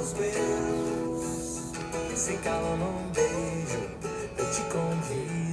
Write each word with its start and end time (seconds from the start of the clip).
os 0.00 0.14
meus. 0.14 1.18
Se 2.14 2.32
calam 2.38 2.78
beijo, 3.14 3.78
eu 4.38 4.50
te 4.50 4.62
convido. 4.72 5.47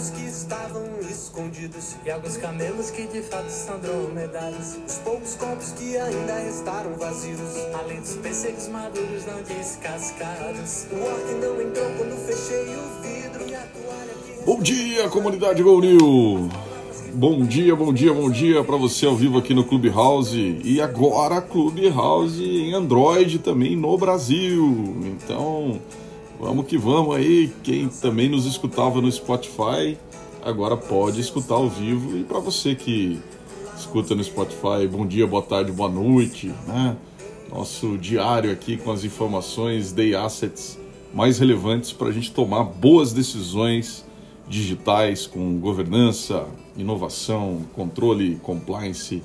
Os 0.00 0.10
morangos 0.10 0.10
que 0.10 0.26
estavam 0.26 0.82
escondidos. 1.08 1.96
E 2.04 2.10
alguns 2.10 2.36
camelos 2.38 2.90
que 2.90 3.06
de 3.06 3.22
fato 3.22 3.50
são 3.50 3.78
dromedários. 3.78 4.78
Os 4.86 4.94
poucos 4.98 5.34
copos 5.34 5.72
que 5.72 5.96
ainda 5.96 6.34
restaram 6.38 6.94
vazios. 6.94 7.38
Além 7.78 8.00
dos 8.00 8.16
pêssegos 8.16 8.68
maduros 8.68 9.26
não 9.26 9.42
descascados. 9.42 10.86
O 10.90 11.04
orc 11.04 11.34
não 11.34 11.60
entrou 11.60 11.86
quando 11.98 12.16
fechei 12.26 12.74
o 12.74 13.02
vidro. 13.02 13.48
E 13.48 13.54
a 13.54 13.60
toalha 13.60 14.14
que... 14.24 14.44
Bom 14.44 14.60
dia, 14.60 15.08
comunidade 15.10 15.62
Gol 15.62 15.80
New. 15.80 16.48
Bom 17.12 17.44
dia, 17.44 17.74
bom 17.74 17.92
dia, 17.92 18.14
bom 18.14 18.30
dia 18.30 18.62
para 18.62 18.76
você 18.76 19.04
ao 19.04 19.16
vivo 19.16 19.38
aqui 19.38 19.52
no 19.52 19.64
Clubhouse. 19.64 20.60
E 20.64 20.80
agora 20.80 21.42
Clubhouse 21.42 22.42
em 22.42 22.72
Android 22.72 23.40
também 23.40 23.76
no 23.76 23.98
Brasil. 23.98 24.96
Então, 25.04 25.80
vamos 26.40 26.66
que 26.66 26.78
vamos 26.78 27.14
aí. 27.14 27.52
Quem 27.62 27.88
também 27.88 28.28
nos 28.28 28.46
escutava 28.46 29.00
no 29.00 29.12
Spotify, 29.12 29.96
agora 30.42 30.76
pode 30.76 31.20
escutar 31.20 31.56
ao 31.56 31.68
vivo. 31.68 32.16
E 32.16 32.24
para 32.24 32.40
você 32.40 32.74
que 32.74 33.20
escuta 33.76 34.14
no 34.14 34.24
Spotify, 34.24 34.88
bom 34.90 35.06
dia, 35.06 35.26
boa 35.26 35.42
tarde, 35.42 35.70
boa 35.70 35.90
noite, 35.90 36.52
né? 36.66 36.96
Nosso 37.52 37.98
diário 37.98 38.50
aqui 38.50 38.76
com 38.76 38.90
as 38.90 39.04
informações, 39.04 39.92
day 39.92 40.14
assets 40.14 40.78
mais 41.12 41.38
relevantes 41.38 41.92
para 41.92 42.08
a 42.08 42.12
gente 42.12 42.32
tomar 42.32 42.64
boas 42.64 43.12
decisões 43.12 44.06
digitais 44.48 45.26
com 45.26 45.58
governança, 45.58 46.46
inovação, 46.76 47.62
controle, 47.74 48.36
compliance 48.36 49.22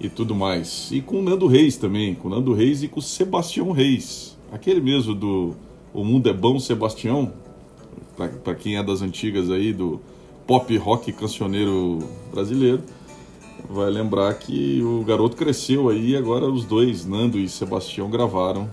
e 0.00 0.08
tudo 0.08 0.34
mais. 0.34 0.90
E 0.92 1.00
com 1.00 1.20
o 1.20 1.22
Nando 1.22 1.46
Reis 1.46 1.76
também, 1.76 2.14
com 2.14 2.28
o 2.28 2.30
Nando 2.30 2.52
Reis 2.52 2.82
e 2.82 2.88
com 2.88 2.98
o 2.98 3.02
Sebastião 3.02 3.70
Reis, 3.70 4.36
aquele 4.52 4.80
mesmo 4.80 5.14
do 5.14 5.54
O 5.92 6.04
Mundo 6.04 6.28
é 6.28 6.32
Bom 6.32 6.58
Sebastião, 6.58 7.32
para 8.44 8.54
quem 8.54 8.76
é 8.76 8.82
das 8.82 9.00
antigas 9.00 9.50
aí 9.50 9.72
do 9.72 10.00
pop 10.46 10.76
rock 10.76 11.12
cancioneiro 11.12 11.98
brasileiro, 12.32 12.82
vai 13.68 13.90
lembrar 13.90 14.32
que 14.34 14.82
o 14.82 15.02
garoto 15.04 15.36
cresceu 15.36 15.88
aí 15.88 16.10
e 16.10 16.16
agora 16.16 16.46
os 16.46 16.64
dois, 16.64 17.06
Nando 17.06 17.38
e 17.38 17.48
Sebastião, 17.48 18.10
gravaram 18.10 18.68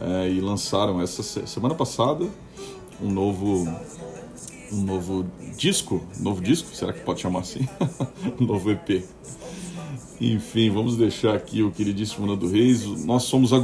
é, 0.00 0.30
e 0.30 0.40
lançaram 0.40 1.00
essa 1.00 1.22
se- 1.22 1.46
semana 1.46 1.74
passada 1.74 2.26
um 3.00 3.10
novo 3.10 3.66
um 4.72 4.82
novo 4.82 5.24
disco, 5.56 6.02
novo 6.18 6.42
disco, 6.42 6.74
será 6.74 6.92
que 6.92 7.00
pode 7.00 7.20
chamar 7.20 7.40
assim? 7.40 7.68
um 8.40 8.44
novo 8.44 8.70
EP. 8.70 9.04
Enfim, 10.20 10.70
vamos 10.70 10.96
deixar 10.96 11.34
aqui 11.36 11.62
o 11.62 11.70
queridíssimo 11.70 12.26
Nando 12.26 12.48
Reis. 12.48 12.84
Nós 13.04 13.24
somos 13.24 13.52
a 13.52 13.58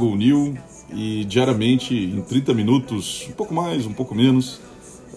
e 0.91 1.25
diariamente, 1.25 1.95
em 1.95 2.21
30 2.21 2.53
minutos, 2.53 3.27
um 3.29 3.33
pouco 3.33 3.53
mais, 3.53 3.85
um 3.85 3.93
pouco 3.93 4.13
menos, 4.15 4.59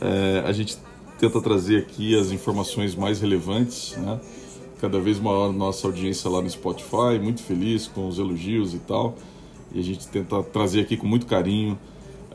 é, 0.01 0.43
a 0.47 0.53
gente 0.53 0.79
tenta 1.19 1.41
trazer 1.41 1.79
aqui 1.79 2.19
as 2.19 2.31
informações 2.31 2.95
mais 2.95 3.21
relevantes, 3.21 3.97
né? 3.97 4.21
Cada 4.81 5.01
vez 5.01 5.19
maior 5.19 5.53
nossa 5.53 5.87
audiência 5.87 6.29
lá 6.29 6.43
no 6.43 6.51
Spotify, 6.51 7.19
muito 7.21 7.43
feliz 7.43 7.87
com 7.87 8.07
os 8.07 8.19
elogios 8.19 8.75
e 8.75 8.79
tal. 8.79 9.17
E 9.73 9.81
a 9.81 9.83
gente 9.83 10.07
tenta 10.09 10.43
trazer 10.43 10.83
aqui 10.83 10.97
com 10.97 11.07
muito 11.07 11.27
carinho 11.27 11.79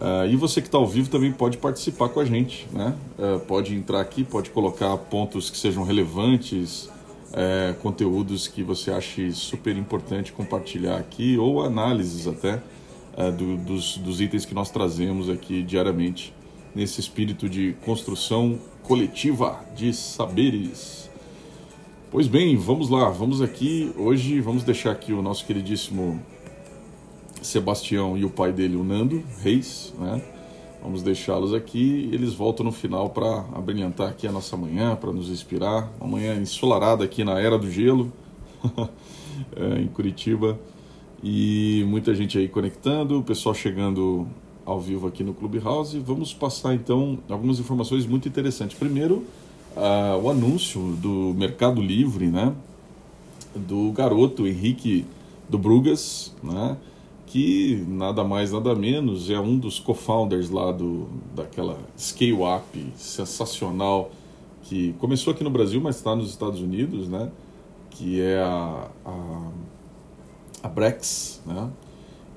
ah, 0.02 0.26
e 0.26 0.36
você 0.36 0.60
que 0.62 0.68
está 0.68 0.80
ao 0.80 0.88
vivo 0.88 1.12
também 1.12 1.32
pode 1.32 1.60
participar 1.60 2.10
com 2.10 2.20
a 2.20 2.26
gente, 2.26 2.68
né? 2.73 2.95
Ah, 3.20 3.40
pode 3.48 3.76
entrar 3.76 4.02
aqui, 4.02 4.23
pode 4.23 4.50
colocar 4.50 4.98
pontos 4.98 5.52
que 5.52 5.58
sejam 5.58 5.84
relevantes, 5.84 6.90
eh, 7.34 7.76
conteúdos 7.82 8.48
que 8.48 8.64
você 8.64 8.92
ache 8.92 9.32
super 9.32 9.78
importante 9.78 10.34
compartilhar 10.34 10.98
aqui, 10.98 11.38
ou 11.38 11.61
análises 11.61 12.28
até 12.28 12.61
ah, 13.17 13.30
do- 13.30 13.58
dos, 13.58 13.98
dos 13.98 14.22
itens 14.22 14.45
que 14.45 14.54
nós 14.54 14.70
trazemos 14.72 15.30
aqui 15.30 15.61
diariamente, 15.64 16.33
nesse 16.73 16.99
espírito 16.99 17.49
de 17.49 17.73
construção 17.86 18.58
coletiva 18.83 19.60
de 19.76 19.94
saberes. 19.94 21.10
Pois 22.10 22.27
bem, 22.27 22.58
vamos 22.58 22.89
lá, 22.89 23.10
vamos 23.10 23.42
aqui. 23.42 23.92
Hoje 23.98 24.39
vamos 24.42 24.64
deixar 24.64 24.92
aqui 24.92 25.14
o 25.14 25.22
nosso 25.22 25.45
queridíssimo 25.45 26.22
Sebastião 27.42 28.17
e 28.17 28.23
o 28.26 28.30
pai 28.30 28.52
dele, 28.52 28.76
o 28.76 28.83
Nando 28.83 29.23
Reis, 29.39 29.93
né? 29.99 30.22
Vamos 30.83 31.04
deixá-los 31.04 31.54
aqui. 31.54 32.10
Eles 32.11 32.33
voltam 32.33 32.66
no 32.66 32.72
final 32.72 33.10
para 33.10 33.45
abrilhantar 33.54 34.10
aqui 34.10 34.28
a 34.28 34.32
nossa 34.32 34.58
manhã, 34.58 34.95
para 34.95 35.11
nos 35.11 35.30
inspirar. 35.30 35.92
Uma 35.99 36.10
manhã 36.17 36.36
ensolarada 36.36 37.04
aqui 37.04 37.23
na 37.23 37.39
Era 37.39 37.58
do 37.58 37.70
Gelo, 37.70 38.11
é, 39.55 39.82
em 39.82 39.88
Curitiba. 39.88 40.60
E 41.23 41.86
muita 41.87 42.15
gente 42.15 42.37
aí 42.37 42.48
conectando, 42.48 43.20
o 43.20 43.23
pessoal 43.23 43.54
chegando 43.54 44.27
ao 44.65 44.80
vivo 44.80 45.08
aqui 45.08 45.23
no 45.23 45.33
Clubhouse. 45.33 45.99
Vamos 45.99 46.33
passar 46.33 46.73
então 46.73 47.20
algumas 47.30 47.59
informações 47.59 48.05
muito 48.05 48.27
interessantes. 48.27 48.77
Primeiro, 48.77 49.26
ah, 49.76 50.17
o 50.21 50.30
anúncio 50.30 50.80
do 51.02 51.33
Mercado 51.37 51.81
Livre, 51.81 52.27
né? 52.27 52.54
do 53.55 53.92
garoto 53.92 54.48
Henrique 54.48 55.05
do 55.49 55.58
Brugas, 55.58 56.33
né? 56.42 56.77
que 57.27 57.83
nada 57.87 58.23
mais 58.23 58.52
nada 58.52 58.76
menos 58.76 59.30
é 59.30 59.39
um 59.39 59.58
dos 59.58 59.80
co-founders 59.80 60.49
lá 60.49 60.71
do, 60.71 61.08
daquela 61.33 61.77
Scale 61.98 62.33
Up 62.33 62.93
sensacional 62.95 64.11
que 64.64 64.93
começou 64.99 65.31
aqui 65.31 65.43
no 65.43 65.49
Brasil, 65.49 65.80
mas 65.81 65.98
está 65.98 66.15
nos 66.15 66.30
Estados 66.30 66.61
Unidos, 66.61 67.08
né? 67.08 67.30
que 67.89 68.21
é 68.21 68.39
a, 68.39 68.87
a, 69.05 69.49
a 70.61 70.67
Brex, 70.67 71.42
né? 71.45 71.70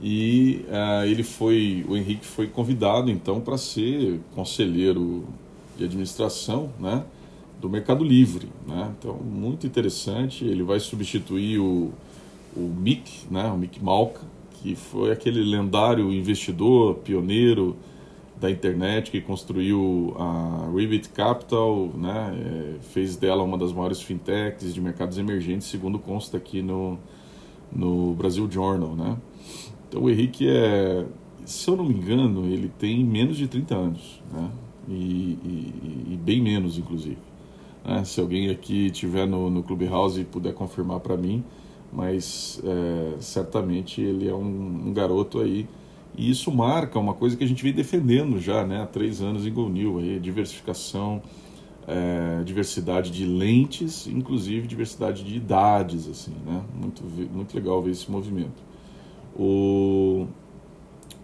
E 0.02 0.64
eh, 0.68 1.08
ele 1.08 1.22
foi, 1.22 1.84
o 1.88 1.96
Henrique 1.96 2.26
foi 2.26 2.46
convidado 2.48 3.10
então 3.10 3.40
para 3.40 3.56
ser 3.56 4.20
conselheiro 4.34 5.24
de 5.76 5.84
administração, 5.84 6.70
né? 6.78 7.04
do 7.64 7.70
Mercado 7.70 8.04
Livre, 8.04 8.48
né? 8.66 8.92
Então 8.98 9.14
muito 9.14 9.66
interessante. 9.66 10.44
Ele 10.44 10.62
vai 10.62 10.78
substituir 10.78 11.58
o, 11.58 11.92
o 12.54 12.60
Mick, 12.60 13.26
né? 13.30 13.46
O 13.46 13.56
Mick 13.56 13.82
Malka, 13.82 14.20
que 14.52 14.74
foi 14.74 15.10
aquele 15.10 15.42
lendário 15.42 16.12
investidor 16.12 16.96
pioneiro 16.96 17.74
da 18.38 18.50
internet 18.50 19.10
que 19.10 19.20
construiu 19.20 20.14
a 20.18 20.70
Ribbit 20.74 21.08
Capital, 21.08 21.88
né? 21.94 22.36
É, 22.38 22.82
fez 22.92 23.16
dela 23.16 23.42
uma 23.42 23.56
das 23.56 23.72
maiores 23.72 24.02
fintechs 24.02 24.74
de 24.74 24.80
mercados 24.80 25.16
emergentes, 25.16 25.66
segundo 25.66 25.98
consta 25.98 26.36
aqui 26.36 26.60
no 26.60 26.98
no 27.72 28.14
Brasil 28.14 28.50
Journal, 28.50 28.94
né? 28.96 29.16
Então 29.88 30.02
o 30.02 30.10
Henrique 30.10 30.48
é, 30.48 31.04
se 31.44 31.68
eu 31.70 31.76
não 31.76 31.84
me 31.84 31.94
engano, 31.94 32.46
ele 32.46 32.68
tem 32.78 33.04
menos 33.04 33.36
de 33.36 33.46
30 33.48 33.74
anos, 33.76 34.22
né? 34.32 34.50
E, 34.88 34.92
e- 35.44 36.12
e 36.14 36.16
bem 36.22 36.42
menos, 36.42 36.78
inclusive. 36.78 37.18
né? 37.84 38.04
Se 38.04 38.20
alguém 38.20 38.50
aqui 38.50 38.90
tiver 38.90 39.26
no, 39.26 39.50
no 39.50 39.62
Clubhouse 39.62 40.20
e 40.20 40.24
puder 40.24 40.54
confirmar 40.54 41.00
para 41.00 41.16
mim, 41.16 41.44
mas 41.92 42.60
é, 42.64 43.14
certamente 43.20 44.00
ele 44.00 44.28
é 44.28 44.34
um, 44.34 44.88
um 44.88 44.92
garoto 44.92 45.40
aí. 45.40 45.66
E 46.16 46.30
isso 46.30 46.50
marca 46.52 46.98
uma 46.98 47.14
coisa 47.14 47.36
que 47.36 47.44
a 47.44 47.46
gente 47.46 47.62
vem 47.62 47.72
defendendo 47.72 48.38
já 48.40 48.64
né, 48.66 48.82
há 48.82 48.86
três 48.86 49.20
anos 49.20 49.46
em 49.46 49.52
Go 49.52 49.68
New, 49.68 49.98
aí, 49.98 50.18
diversificação, 50.20 51.22
é, 51.86 52.42
diversidade 52.44 53.10
de 53.10 53.26
lentes, 53.26 54.06
inclusive 54.06 54.66
diversidade 54.66 55.22
de 55.22 55.36
idades, 55.36 56.08
assim, 56.08 56.34
né? 56.44 56.62
Muito, 56.74 57.02
muito 57.32 57.54
legal 57.54 57.82
ver 57.82 57.90
esse 57.90 58.10
movimento. 58.10 58.62
O, 59.36 60.26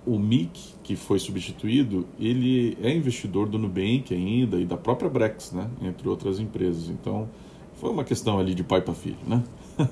o 0.06 0.18
Mick, 0.18 0.74
que 0.82 0.96
foi 0.96 1.18
substituído, 1.18 2.06
ele 2.18 2.76
é 2.82 2.94
investidor 2.94 3.48
do 3.48 3.58
Nubank 3.58 4.12
ainda 4.12 4.58
e 4.58 4.64
da 4.64 4.76
própria 4.76 5.08
Brex, 5.08 5.52
né? 5.52 5.70
Entre 5.80 6.08
outras 6.08 6.38
empresas. 6.38 6.88
Então, 6.88 7.28
foi 7.74 7.90
uma 7.90 8.04
questão 8.04 8.38
ali 8.38 8.54
de 8.54 8.62
pai 8.62 8.82
para 8.82 8.94
filho, 8.94 9.18
né? 9.26 9.42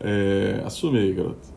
é, 0.00 0.62
assume 0.64 0.98
aí, 0.98 1.12
garoto. 1.14 1.53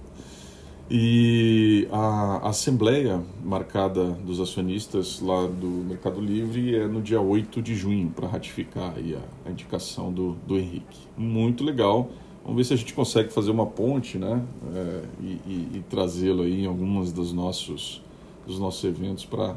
E 0.89 1.85
a 1.91 2.47
assembleia 2.47 3.21
marcada 3.43 4.05
dos 4.11 4.39
acionistas 4.39 5.19
lá 5.19 5.45
do 5.45 5.67
Mercado 5.67 6.21
Livre 6.21 6.75
é 6.75 6.87
no 6.87 7.01
dia 7.01 7.19
8 7.19 7.61
de 7.61 7.75
junho, 7.75 8.09
para 8.09 8.25
ratificar 8.25 8.93
a, 8.95 9.47
a 9.49 9.51
indicação 9.51 10.13
do, 10.13 10.37
do 10.47 10.57
Henrique. 10.57 10.97
Muito 11.17 11.61
legal. 11.61 12.09
Vamos 12.41 12.55
ver 12.57 12.63
se 12.63 12.73
a 12.73 12.77
gente 12.77 12.93
consegue 12.93 13.33
fazer 13.33 13.51
uma 13.51 13.65
ponte, 13.65 14.17
né? 14.17 14.41
É, 14.73 15.01
e 15.21 15.25
e- 15.45 15.67
e 15.77 15.83
trazê-lo 15.89 16.43
aí 16.43 16.63
em 16.63 16.65
algumas 16.65 17.11
dos 17.11 17.33
nossos, 17.33 18.01
dos 18.45 18.57
nossos 18.57 18.81
eventos 18.85 19.25
para 19.25 19.55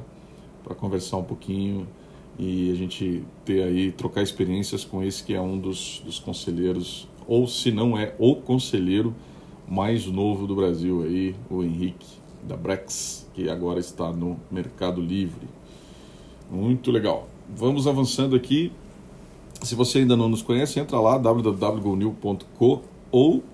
conversar 0.79 1.19
um 1.19 1.23
pouquinho 1.23 1.87
e 2.37 2.73
a 2.73 2.75
gente 2.75 3.23
ter 3.45 3.63
aí, 3.63 3.93
trocar 3.93 4.23
experiências 4.23 4.85
com 4.85 5.01
esse 5.01 5.23
que 5.23 5.33
é 5.35 5.41
um 5.41 5.57
dos, 5.57 6.03
dos 6.05 6.19
conselheiros, 6.19 7.07
ou 7.29 7.47
se 7.47 7.71
não 7.71 7.97
é 7.97 8.15
o 8.19 8.35
conselheiro 8.35 9.15
mais 9.71 10.05
novo 10.07 10.49
do 10.49 10.57
Brasil 10.57 11.03
aí, 11.03 11.37
o 11.49 11.63
Henrique 11.63 12.19
da 12.43 12.57
Brex, 12.57 13.31
que 13.33 13.49
agora 13.49 13.79
está 13.79 14.11
no 14.11 14.37
Mercado 14.51 15.01
Livre. 15.01 15.47
Muito 16.51 16.91
legal. 16.91 17.29
Vamos 17.49 17.87
avançando 17.87 18.35
aqui. 18.35 18.73
Se 19.63 19.77
você 19.77 19.99
ainda 19.99 20.17
não 20.17 20.29
nos 20.29 20.43
conhece, 20.43 20.81
entra 20.81 20.99
lá 20.99 21.17
www.gonil.co 21.17 22.83
ou 23.13 23.45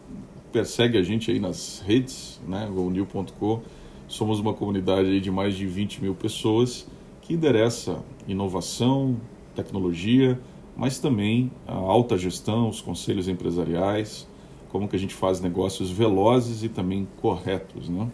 persegue 0.51 0.97
a 0.97 1.03
gente 1.03 1.31
aí 1.31 1.39
nas 1.39 1.83
redes, 1.85 2.41
né, 2.49 2.67
gonil.co. 2.73 3.61
Somos 4.09 4.41
uma 4.41 4.55
comunidade 4.55 5.21
de 5.21 5.31
mais 5.31 5.55
de 5.55 5.67
20 5.67 6.01
mil 6.01 6.15
pessoas 6.15 6.87
que 7.21 7.35
endereça 7.35 8.03
inovação, 8.27 9.21
tecnologia, 9.55 10.41
mas 10.75 10.99
também 10.99 11.51
a 11.67 11.75
alta 11.75 12.17
gestão, 12.17 12.69
os 12.69 12.81
conselhos 12.81 13.29
empresariais, 13.29 14.27
como 14.71 14.89
que 14.89 14.97
a 14.97 14.99
gente 14.99 15.15
faz 15.15 15.41
negócios 15.41 15.91
velozes 15.91 16.63
e 16.63 16.69
também 16.69 17.07
corretos, 17.21 17.89
né? 17.89 18.09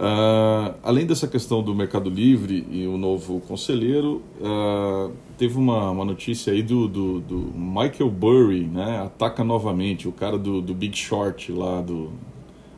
Uh, 0.00 0.74
além 0.82 1.04
dessa 1.04 1.28
questão 1.28 1.62
do 1.62 1.74
Mercado 1.74 2.08
Livre 2.08 2.66
e 2.70 2.86
o 2.86 2.96
novo 2.96 3.38
conselheiro, 3.40 4.22
uh, 4.40 5.12
teve 5.36 5.58
uma, 5.58 5.90
uma 5.90 6.06
notícia 6.06 6.54
aí 6.54 6.62
do, 6.62 6.88
do, 6.88 7.20
do, 7.20 7.36
Michael 7.54 8.08
Burry, 8.10 8.64
né? 8.64 9.02
Ataca 9.02 9.44
novamente, 9.44 10.08
o 10.08 10.12
cara 10.12 10.38
do, 10.38 10.62
do 10.62 10.72
Big 10.72 10.96
Short 10.96 11.52
lá, 11.52 11.82
do, 11.82 12.10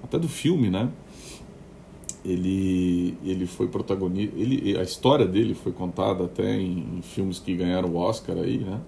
até 0.03 0.19
do 0.19 0.29
filme, 0.29 0.69
né? 0.69 0.89
Ele, 2.25 3.17
ele 3.25 3.47
foi 3.47 3.69
protagonista, 3.69 4.35
ele, 4.37 4.77
a 4.77 4.83
história 4.83 5.25
dele 5.25 5.55
foi 5.55 5.71
contada 5.71 6.25
até 6.25 6.57
em, 6.57 6.99
em 6.99 7.03
filmes 7.03 7.39
que 7.39 7.55
ganharam 7.55 7.89
o 7.91 7.97
Oscar 7.99 8.37
aí, 8.37 8.59
né? 8.59 8.81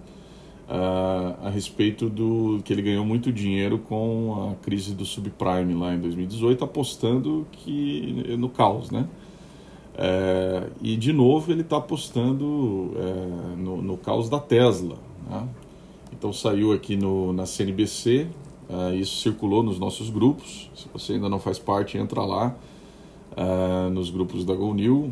Uh, 0.67 1.47
a 1.47 1.51
respeito 1.51 2.09
do 2.09 2.59
que 2.65 2.73
ele 2.73 2.81
ganhou 2.81 3.05
muito 3.05 3.31
dinheiro 3.31 3.79
com 3.79 4.51
a 4.51 4.65
crise 4.65 4.95
do 4.95 5.05
subprime 5.05 5.75
lá 5.75 5.95
em 5.95 6.01
2018, 6.01 6.65
apostando 6.65 7.47
que 7.53 8.35
no 8.39 8.49
caos, 8.49 8.91
né? 8.91 9.07
É, 9.97 10.71
e 10.83 10.97
de 10.97 11.13
novo 11.13 11.53
ele 11.53 11.61
está 11.61 11.77
apostando 11.77 12.93
é, 12.97 13.57
no, 13.57 13.81
no, 13.81 13.97
caos 13.97 14.29
da 14.29 14.41
Tesla. 14.41 14.97
Né? 15.31 15.49
Então 16.13 16.33
saiu 16.33 16.73
aqui 16.73 16.97
no, 16.97 17.33
na 17.33 17.47
CNBC, 17.47 18.27
é, 18.69 18.95
isso 18.97 19.21
circulou 19.21 19.63
nos 19.63 19.79
nossos 19.79 20.11
grupos. 20.11 20.71
Se 20.75 20.89
você 20.93 21.13
ainda 21.13 21.29
não 21.29 21.39
faz 21.39 21.59
parte, 21.59 21.99
entra 21.99 22.23
lá 22.23 22.55
nos 23.93 24.11
grupos 24.11 24.45
da 24.45 24.55
GoNew. 24.55 25.11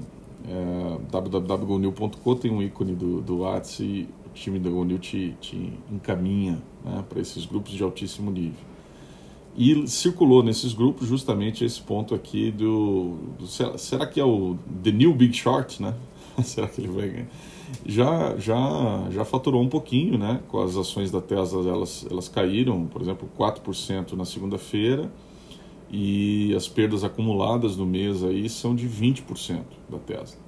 É, 0.48 0.98
www.gonil.com 1.10 2.34
tem 2.36 2.50
um 2.50 2.62
ícone 2.62 2.94
do, 2.94 3.20
do 3.20 3.38
WhatsApp 3.38 4.08
time 4.34 4.58
da 4.58 4.70
Gonil 4.70 4.98
te, 4.98 5.36
te 5.40 5.72
encaminha 5.90 6.62
né, 6.84 7.04
para 7.08 7.20
esses 7.20 7.44
grupos 7.46 7.72
de 7.72 7.82
altíssimo 7.82 8.30
nível. 8.30 8.72
E 9.56 9.86
circulou 9.86 10.42
nesses 10.42 10.72
grupos 10.72 11.06
justamente 11.06 11.64
esse 11.64 11.80
ponto 11.80 12.14
aqui 12.14 12.50
do, 12.50 13.18
do 13.38 13.46
será, 13.46 13.76
será, 13.76 14.06
que 14.06 14.18
é 14.18 14.24
o 14.24 14.56
The 14.82 14.90
New 14.90 15.14
Big 15.14 15.36
Short, 15.36 15.82
né? 15.82 15.94
será 16.42 16.66
que 16.66 16.80
ele 16.80 16.88
vai 16.88 17.08
ganhar? 17.08 17.28
Já, 17.84 18.36
já, 18.38 19.08
já 19.10 19.24
faturou 19.24 19.62
um 19.62 19.68
pouquinho, 19.68 20.18
né? 20.18 20.40
Com 20.48 20.62
as 20.62 20.76
ações 20.76 21.10
da 21.10 21.20
Tesla, 21.20 21.68
elas, 21.68 22.06
elas 22.10 22.28
caíram, 22.28 22.86
por 22.86 23.02
exemplo, 23.02 23.28
4% 23.38 24.12
na 24.12 24.24
segunda-feira 24.24 25.10
e 25.90 26.54
as 26.56 26.66
perdas 26.66 27.04
acumuladas 27.04 27.76
no 27.76 27.84
mês 27.84 28.24
aí 28.24 28.48
são 28.48 28.74
de 28.74 28.88
20% 28.88 29.62
da 29.90 29.98
Tesla. 29.98 30.38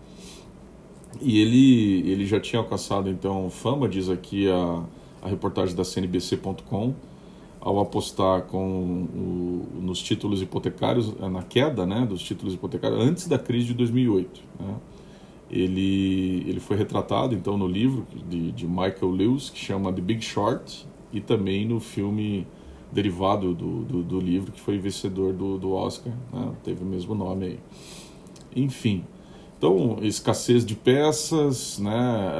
E 1.20 1.40
ele, 1.40 2.10
ele 2.10 2.26
já 2.26 2.40
tinha 2.40 2.60
alcançado 2.60 3.08
então 3.08 3.48
fama, 3.50 3.88
diz 3.88 4.08
aqui 4.08 4.48
a, 4.50 4.82
a 5.22 5.28
reportagem 5.28 5.74
da 5.74 5.84
CNBC.com, 5.84 6.94
ao 7.60 7.80
apostar 7.80 8.42
com 8.42 9.06
o, 9.14 9.80
nos 9.80 10.00
títulos 10.00 10.42
hipotecários, 10.42 11.14
na 11.18 11.42
queda 11.42 11.86
né, 11.86 12.04
dos 12.06 12.22
títulos 12.22 12.54
hipotecários 12.54 13.00
antes 13.00 13.26
da 13.26 13.38
crise 13.38 13.68
de 13.68 13.74
2008. 13.74 14.40
Né? 14.60 14.74
Ele, 15.50 16.44
ele 16.46 16.60
foi 16.60 16.76
retratado 16.76 17.34
então 17.34 17.56
no 17.56 17.66
livro 17.66 18.06
de, 18.28 18.52
de 18.52 18.66
Michael 18.66 19.10
Lewis, 19.10 19.50
que 19.50 19.58
chama 19.58 19.92
The 19.92 20.00
Big 20.00 20.22
Short, 20.22 20.86
e 21.12 21.20
também 21.20 21.66
no 21.66 21.80
filme 21.80 22.46
derivado 22.90 23.54
do, 23.54 23.82
do, 23.82 24.02
do 24.02 24.20
livro, 24.20 24.52
que 24.52 24.60
foi 24.60 24.78
vencedor 24.78 25.32
do, 25.32 25.58
do 25.58 25.72
Oscar, 25.72 26.12
né? 26.32 26.52
teve 26.62 26.82
o 26.82 26.86
mesmo 26.86 27.14
nome 27.14 27.46
aí. 27.46 27.60
Enfim, 28.54 29.04
então, 29.58 29.98
escassez 30.02 30.64
de 30.64 30.74
peças, 30.74 31.78
né, 31.78 32.32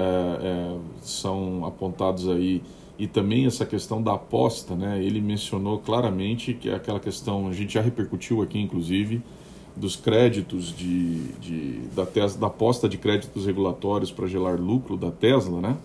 é, 0.43 0.47
é, 0.47 0.77
são 1.03 1.65
apontados 1.65 2.29
aí 2.29 2.63
e 2.99 3.07
também 3.07 3.47
essa 3.47 3.67
questão 3.67 4.01
da 4.01 4.15
aposta, 4.15 4.77
né? 4.77 5.03
Ele 5.03 5.21
mencionou 5.21 5.79
claramente 5.79 6.55
que 6.55 6.69
é 6.69 6.75
aquela 6.75 7.01
questão, 7.01 7.49
a 7.49 7.53
gente 7.53 7.75
já 7.75 7.81
repercutiu 7.81 8.41
aqui, 8.41 8.59
inclusive, 8.59 9.21
dos 9.75 9.97
créditos 9.97 10.75
de, 10.75 11.25
de 11.41 11.81
da, 11.95 12.07
Tesla, 12.07 12.41
da 12.41 12.47
aposta 12.47 12.89
de 12.89 12.97
créditos 12.97 13.47
regulatórios 13.47 14.13
para 14.13 14.29
gerar 14.29 14.61
lucro 14.61 14.97
da 14.97 15.11
Tesla, 15.11 15.61
né? 15.61 15.77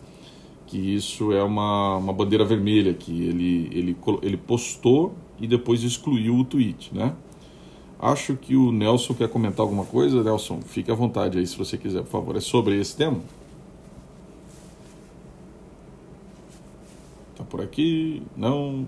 Que 0.68 0.78
isso 0.78 1.32
é 1.32 1.42
uma, 1.42 1.98
uma 1.98 2.14
bandeira 2.14 2.46
vermelha 2.46 2.94
que 2.94 3.12
ele, 3.12 3.70
ele, 3.72 3.98
ele 4.22 4.38
postou 4.38 5.16
e 5.40 5.48
depois 5.48 5.84
excluiu 5.84 6.36
o 6.36 6.44
tweet, 6.44 6.94
né? 6.94 7.16
Acho 8.00 8.38
que 8.38 8.56
o 8.56 8.72
Nelson 8.72 9.14
quer 9.14 9.28
comentar 9.28 9.60
alguma 9.60 9.86
coisa. 9.86 10.24
Nelson, 10.24 10.62
fique 10.62 10.90
à 10.90 10.94
vontade 10.96 11.38
aí 11.38 11.46
se 11.46 11.58
você 11.58 11.78
quiser, 11.78 12.02
por 12.04 12.12
favor. 12.12 12.38
É 12.38 12.40
sobre 12.40 12.80
esse 12.80 12.96
tema? 12.96 13.22
Tá 17.36 17.44
por 17.44 17.60
aqui? 17.60 18.24
Não? 18.38 18.88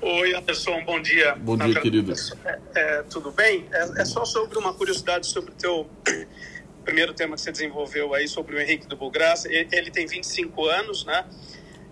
Oi, 0.00 0.32
Anderson, 0.32 0.80
bom 0.84 1.02
dia. 1.02 1.34
Bom 1.34 1.56
dia, 1.56 1.74
Na 1.74 1.80
querido. 1.80 2.12
É, 2.44 2.60
é, 2.76 3.02
tudo 3.02 3.32
bem? 3.32 3.66
É, 3.72 4.02
é, 4.02 4.04
só 4.04 4.24
sobre 4.24 4.56
uma 4.56 4.72
curiosidade 4.72 5.26
sobre 5.26 5.50
o 5.50 5.54
teu 5.54 5.90
primeiro 6.84 7.12
tema 7.14 7.34
que 7.34 7.40
você 7.40 7.50
desenvolveu 7.50 8.14
aí, 8.14 8.28
sobre 8.28 8.54
o 8.54 8.60
Henrique 8.60 8.86
do 8.86 8.96
Bugraça. 8.96 9.52
Ele, 9.52 9.68
ele 9.72 9.90
tem 9.90 10.06
25 10.06 10.66
anos, 10.66 11.04
né? 11.04 11.24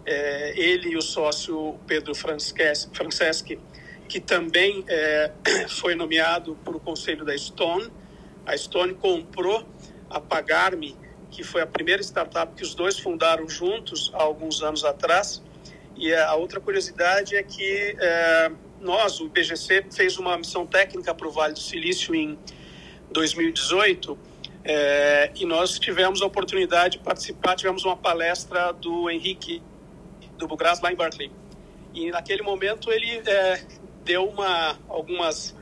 É, 0.05 0.55
ele 0.56 0.90
e 0.90 0.96
o 0.96 1.02
sócio 1.02 1.75
Pedro 1.84 2.14
Franceschi 2.14 3.58
que 4.06 4.20
também 4.20 4.85
é, 4.88 5.32
foi 5.69 5.94
nomeado 5.94 6.56
para 6.64 6.76
o 6.76 6.81
conselho 6.81 7.25
da 7.25 7.37
Stone. 7.37 7.91
A 8.44 8.56
Stone 8.56 8.94
comprou 8.94 9.67
a 10.08 10.20
Pagarme, 10.20 10.97
que 11.31 11.43
foi 11.43 11.61
a 11.61 11.67
primeira 11.67 12.03
startup 12.03 12.55
que 12.55 12.62
os 12.62 12.75
dois 12.75 12.99
fundaram 12.99 13.49
juntos 13.49 14.11
há 14.14 14.23
alguns 14.23 14.62
anos 14.62 14.85
atrás. 14.85 15.43
E 15.97 16.14
a 16.14 16.35
outra 16.35 16.61
curiosidade 16.61 17.35
é 17.35 17.43
que 17.43 17.97
é, 17.99 18.50
nós, 18.81 19.20
o 19.20 19.29
BGC, 19.29 19.87
fez 19.91 20.19
uma 20.19 20.37
missão 20.37 20.67
técnica 20.67 21.14
para 21.14 21.26
o 21.26 21.31
Vale 21.31 21.55
do 21.55 21.61
Silício 21.61 22.14
em 22.14 22.38
2018 23.11 24.19
é, 24.69 25.31
e 25.37 25.47
nós 25.47 25.79
tivemos 25.79 26.20
a 26.20 26.26
oportunidade 26.26 26.99
de 26.99 27.05
participar, 27.05 27.55
tivemos 27.55 27.85
uma 27.85 27.96
palestra 27.96 28.72
do 28.72 29.08
Henrique 29.08 29.63
do 30.36 30.48
Bugras 30.48 30.81
lá 30.81 30.93
em 30.93 30.96
Berkeley. 30.96 31.31
E 31.94 32.10
naquele 32.10 32.43
momento 32.43 32.91
ele 32.91 33.22
é, 33.27 33.65
deu 34.06 34.25
uma, 34.25 34.79
algumas 34.89 35.55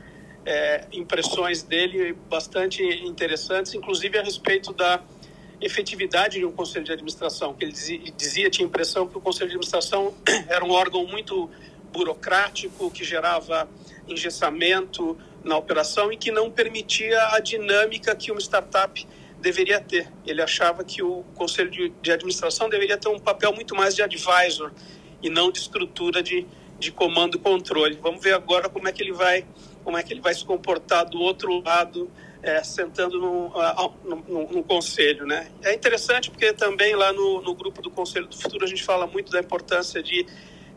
é, 0.45 0.85
impressões 0.93 1.63
dele 1.63 2.13
bastante 2.29 2.83
interessantes, 2.83 3.73
inclusive 3.73 4.19
a 4.19 4.23
respeito 4.23 4.71
da 4.71 5.01
efetividade 5.59 6.37
de 6.37 6.45
um 6.45 6.51
conselho 6.51 6.85
de 6.85 6.91
administração, 6.91 7.55
que 7.55 7.65
ele 7.65 7.71
dizia, 7.71 8.49
tinha 8.49 8.65
a 8.65 8.69
impressão 8.69 9.07
que 9.07 9.17
o 9.17 9.21
conselho 9.21 9.49
de 9.49 9.55
administração 9.55 10.13
era 10.47 10.63
um 10.63 10.69
órgão 10.69 11.07
muito 11.07 11.49
burocrático, 11.91 12.91
que 12.91 13.03
gerava 13.03 13.67
engessamento 14.07 15.17
na 15.43 15.57
operação 15.57 16.11
e 16.11 16.17
que 16.17 16.29
não 16.29 16.51
permitia 16.51 17.19
a 17.29 17.39
dinâmica 17.39 18.15
que 18.15 18.31
uma 18.31 18.39
startup 18.39 19.07
deveria 19.39 19.79
ter. 19.79 20.11
Ele 20.25 20.41
achava 20.41 20.83
que 20.83 21.01
o 21.01 21.23
conselho 21.33 21.71
de 22.01 22.11
administração 22.11 22.69
deveria 22.69 22.97
ter 22.97 23.09
um 23.09 23.17
papel 23.19 23.53
muito 23.53 23.73
mais 23.73 23.95
de 23.95 24.03
advisor 24.03 24.71
e 25.23 25.29
não 25.29 25.51
de 25.51 25.59
estrutura 25.59 26.21
de, 26.21 26.45
de 26.79 26.91
comando 26.91 27.37
e 27.37 27.39
controle. 27.39 27.97
Vamos 28.01 28.21
ver 28.23 28.33
agora 28.33 28.69
como 28.69 28.87
é 28.87 28.91
que 28.91 29.01
ele 29.01 29.13
vai, 29.13 29.45
como 29.83 29.97
é 29.97 30.03
que 30.03 30.13
ele 30.13 30.21
vai 30.21 30.33
se 30.33 30.43
comportar 30.43 31.05
do 31.09 31.19
outro 31.19 31.61
lado, 31.61 32.09
é, 32.43 32.63
sentando 32.63 33.19
no, 33.19 34.63
conselho, 34.63 35.25
né? 35.25 35.47
É 35.63 35.73
interessante 35.73 36.29
porque 36.29 36.53
também 36.53 36.95
lá 36.95 37.11
no, 37.11 37.41
no 37.41 37.53
grupo 37.55 37.81
do 37.81 37.89
Conselho 37.89 38.27
do 38.27 38.37
Futuro 38.37 38.65
a 38.65 38.67
gente 38.67 38.83
fala 38.83 39.07
muito 39.07 39.31
da 39.31 39.39
importância 39.39 40.01
de 40.03 40.25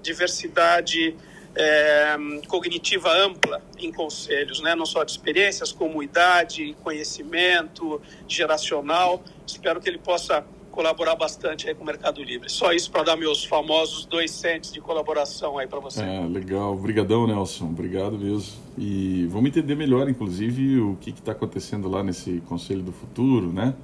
diversidade 0.02 1.14
é, 1.54 2.16
cognitiva 2.46 3.12
ampla 3.12 3.62
em 3.78 3.92
conselhos, 3.92 4.60
né? 4.60 4.74
Não 4.74 4.86
só 4.86 5.02
de 5.02 5.10
experiências, 5.10 5.72
como 5.72 6.02
idade, 6.02 6.76
conhecimento, 6.82 8.00
geracional. 8.26 9.22
Espero 9.46 9.80
que 9.80 9.88
ele 9.88 9.98
possa 9.98 10.44
colaborar 10.78 11.16
bastante 11.16 11.68
aí 11.68 11.74
com 11.74 11.82
o 11.82 11.86
Mercado 11.86 12.22
Livre. 12.22 12.48
Só 12.48 12.72
isso 12.72 12.88
para 12.88 13.02
dar 13.02 13.16
meus 13.16 13.44
famosos 13.44 14.06
dois 14.06 14.30
cents 14.30 14.72
de 14.72 14.80
colaboração 14.80 15.58
aí 15.58 15.66
para 15.66 15.80
você. 15.80 16.04
É, 16.04 16.20
legal. 16.20 16.72
Obrigadão, 16.72 17.26
Nelson. 17.26 17.64
Obrigado 17.64 18.16
mesmo. 18.16 18.62
E 18.78 19.26
vamos 19.28 19.48
entender 19.48 19.74
melhor, 19.74 20.08
inclusive, 20.08 20.78
o 20.78 20.96
que 21.00 21.10
está 21.10 21.32
acontecendo 21.32 21.88
lá 21.88 22.04
nesse 22.04 22.40
Conselho 22.48 22.80
do 22.80 22.92
Futuro, 22.92 23.52
né? 23.52 23.74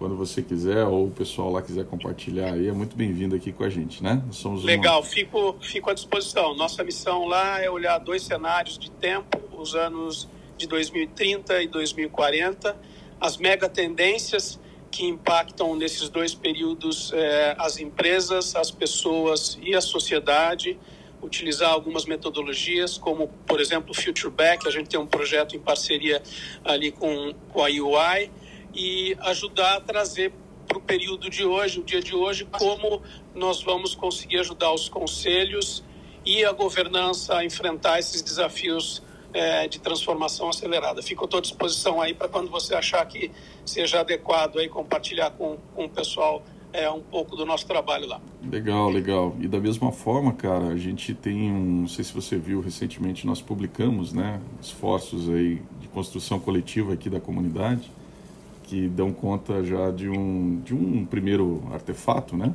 Quando 0.00 0.16
você 0.16 0.42
quiser 0.42 0.84
ou 0.84 1.06
o 1.06 1.10
pessoal 1.12 1.48
lá 1.48 1.62
quiser 1.62 1.84
compartilhar 1.84 2.54
aí, 2.54 2.66
é 2.66 2.72
muito 2.72 2.96
bem-vindo 2.96 3.36
aqui 3.36 3.52
com 3.52 3.62
a 3.62 3.70
gente, 3.70 4.02
né? 4.02 4.20
Nós 4.26 4.34
somos 4.34 4.64
Legal, 4.64 4.98
uma... 4.98 5.06
fico, 5.06 5.54
fico 5.60 5.90
à 5.90 5.94
disposição. 5.94 6.56
Nossa 6.56 6.82
missão 6.82 7.24
lá 7.28 7.60
é 7.60 7.70
olhar 7.70 7.98
dois 7.98 8.20
cenários 8.20 8.76
de 8.76 8.90
tempo, 8.90 9.40
os 9.56 9.76
anos 9.76 10.28
de 10.58 10.66
2030 10.66 11.62
e 11.62 11.68
2040, 11.68 12.76
as 13.20 13.36
mega 13.36 13.68
tendências 13.68 14.58
que 14.92 15.06
impactam 15.06 15.74
nesses 15.74 16.10
dois 16.10 16.34
períodos 16.34 17.12
é, 17.14 17.56
as 17.58 17.78
empresas, 17.78 18.54
as 18.54 18.70
pessoas 18.70 19.58
e 19.62 19.74
a 19.74 19.80
sociedade. 19.80 20.78
Utilizar 21.22 21.70
algumas 21.70 22.04
metodologias, 22.04 22.98
como, 22.98 23.28
por 23.46 23.60
exemplo, 23.60 23.92
o 23.92 23.94
Future 23.94 24.30
Back, 24.30 24.68
a 24.68 24.70
gente 24.70 24.90
tem 24.90 25.00
um 25.00 25.06
projeto 25.06 25.56
em 25.56 25.60
parceria 25.60 26.22
ali 26.64 26.92
com, 26.92 27.32
com 27.52 27.64
a 27.64 27.68
UI, 27.68 28.30
e 28.74 29.16
ajudar 29.20 29.76
a 29.76 29.80
trazer 29.80 30.32
para 30.66 30.78
o 30.78 30.80
período 30.80 31.30
de 31.30 31.44
hoje, 31.44 31.80
o 31.80 31.82
dia 31.82 32.00
de 32.00 32.14
hoje, 32.14 32.46
como 32.50 33.02
nós 33.34 33.62
vamos 33.62 33.94
conseguir 33.94 34.38
ajudar 34.40 34.72
os 34.72 34.88
conselhos 34.88 35.82
e 36.24 36.44
a 36.44 36.52
governança 36.52 37.38
a 37.38 37.44
enfrentar 37.44 37.98
esses 37.98 38.22
desafios 38.22 39.02
é, 39.32 39.68
de 39.68 39.78
transformação 39.78 40.48
acelerada. 40.48 41.02
Fico 41.02 41.24
à 41.24 41.28
tua 41.28 41.40
disposição 41.40 42.00
aí 42.00 42.14
para 42.14 42.28
quando 42.28 42.50
você 42.50 42.74
achar 42.74 43.04
que 43.06 43.30
seja 43.64 44.00
adequado 44.00 44.58
aí 44.58 44.68
compartilhar 44.68 45.30
com, 45.30 45.56
com 45.74 45.84
o 45.84 45.88
pessoal 45.88 46.42
é, 46.72 46.90
um 46.90 47.00
pouco 47.00 47.36
do 47.36 47.44
nosso 47.44 47.66
trabalho 47.66 48.06
lá. 48.06 48.20
Legal, 48.42 48.88
legal. 48.88 49.36
E 49.40 49.46
da 49.46 49.60
mesma 49.60 49.92
forma, 49.92 50.32
cara, 50.32 50.68
a 50.68 50.76
gente 50.76 51.14
tem 51.14 51.52
um, 51.52 51.82
não 51.82 51.88
sei 51.88 52.04
se 52.04 52.12
você 52.12 52.36
viu 52.36 52.60
recentemente, 52.60 53.26
nós 53.26 53.42
publicamos, 53.42 54.12
né, 54.12 54.40
esforços 54.60 55.28
aí 55.28 55.60
de 55.80 55.88
construção 55.88 56.40
coletiva 56.40 56.94
aqui 56.94 57.10
da 57.10 57.20
comunidade 57.20 57.90
que 58.72 58.88
dão 58.88 59.12
conta 59.12 59.62
já 59.62 59.90
de 59.90 60.08
um 60.08 60.60
de 60.64 60.74
um 60.74 61.04
primeiro 61.04 61.62
artefato, 61.70 62.34
né? 62.34 62.54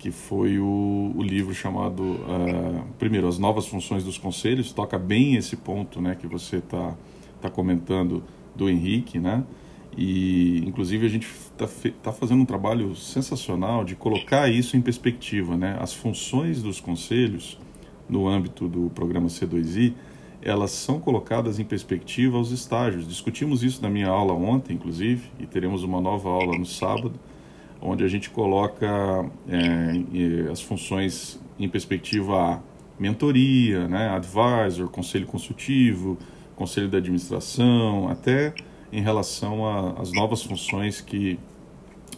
Que 0.00 0.10
foi 0.10 0.58
o, 0.58 1.12
o 1.14 1.22
livro 1.22 1.54
chamado, 1.54 2.02
uh, 2.02 2.82
primeiro, 2.98 3.28
As 3.28 3.38
Novas 3.38 3.66
Funções 3.66 4.02
dos 4.02 4.16
Conselhos, 4.16 4.72
toca 4.72 4.98
bem 4.98 5.36
esse 5.36 5.58
ponto 5.58 6.00
né, 6.00 6.16
que 6.18 6.26
você 6.26 6.56
está 6.56 6.96
tá 7.38 7.50
comentando 7.50 8.24
do 8.56 8.70
Henrique, 8.70 9.20
né? 9.20 9.44
E, 9.94 10.64
inclusive, 10.66 11.04
a 11.04 11.08
gente 11.08 11.26
está 11.26 11.68
tá 12.02 12.12
fazendo 12.12 12.40
um 12.40 12.46
trabalho 12.46 12.96
sensacional 12.96 13.84
de 13.84 13.94
colocar 13.94 14.48
isso 14.48 14.74
em 14.74 14.80
perspectiva, 14.80 15.54
né? 15.54 15.76
As 15.78 15.92
funções 15.92 16.62
dos 16.62 16.80
conselhos, 16.80 17.58
no 18.08 18.26
âmbito 18.26 18.66
do 18.68 18.88
programa 18.90 19.28
C2I, 19.28 19.92
elas 20.40 20.70
são 20.70 20.98
colocadas 20.98 21.58
em 21.58 21.64
perspectiva 21.64 22.38
aos 22.38 22.52
estágios. 22.52 23.06
Discutimos 23.06 23.62
isso 23.62 23.82
na 23.82 23.90
minha 23.90 24.08
aula 24.08 24.32
ontem, 24.32 24.72
inclusive, 24.72 25.30
e 25.38 25.44
teremos 25.44 25.82
uma 25.82 26.00
nova 26.00 26.30
aula 26.30 26.56
no 26.56 26.64
sábado, 26.64 27.20
onde 27.80 28.04
a 28.04 28.08
gente 28.08 28.30
coloca 28.30 28.86
é, 29.48 30.50
as 30.50 30.60
funções 30.60 31.40
em 31.58 31.68
perspectiva 31.68 32.54
a 32.54 32.60
mentoria, 32.98 33.88
né, 33.88 34.08
advisor, 34.08 34.88
conselho 34.88 35.26
consultivo, 35.26 36.18
conselho 36.54 36.88
de 36.88 36.96
administração, 36.96 38.08
até 38.08 38.54
em 38.92 39.00
relação 39.00 39.66
às 39.98 40.12
novas 40.12 40.42
funções 40.42 41.00
que 41.00 41.38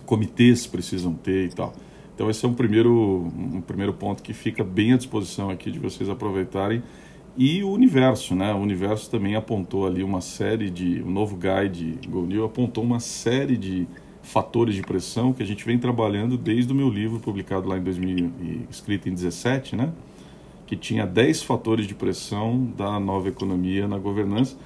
comitês 0.04 0.66
precisam 0.66 1.14
ter 1.14 1.47
e 1.47 1.54
tal. 1.54 1.73
Então 2.14 2.28
esse 2.28 2.45
é 2.45 2.49
um 2.49 2.54
primeiro, 2.54 3.31
um 3.35 3.61
primeiro 3.61 3.92
ponto 3.92 4.23
que 4.23 4.33
fica 4.33 4.64
bem 4.64 4.92
à 4.92 4.97
disposição 4.97 5.50
aqui 5.50 5.71
de 5.71 5.78
vocês 5.78 6.09
aproveitarem. 6.09 6.83
E 7.37 7.62
o 7.62 7.71
universo, 7.71 8.35
né? 8.35 8.52
O 8.52 8.59
universo 8.59 9.11
também 9.11 9.37
apontou 9.37 9.87
ali 9.87 10.02
uma 10.02 10.21
série 10.21 10.69
de, 10.69 11.00
o 11.00 11.11
novo 11.11 11.37
guide 11.37 11.99
GoNew 12.07 12.45
apontou 12.45 12.85
uma 12.85 13.00
série 13.00 13.57
de 13.57 13.87
fatores 14.33 14.75
de 14.75 14.81
pressão 14.81 15.31
que 15.31 15.43
a 15.43 15.47
gente 15.47 15.62
vem 15.62 15.79
trabalhando 15.79 16.39
desde 16.39 16.73
o 16.73 16.75
meu 16.75 16.89
livro 16.89 17.21
publicado 17.21 17.69
lá 17.69 17.77
em 17.77 17.83
2000, 17.83 18.33
escrito 18.71 19.07
em 19.07 19.12
17, 19.12 19.77
né? 19.77 19.93
Que 20.67 20.75
tinha 20.75 21.07
10 21.07 21.43
fatores 21.43 21.87
de 21.87 21.95
pressão 21.95 22.65
da 22.75 22.99
nova 22.99 23.29
economia 23.29 23.87
na 23.87 23.99
governança. 23.99 24.57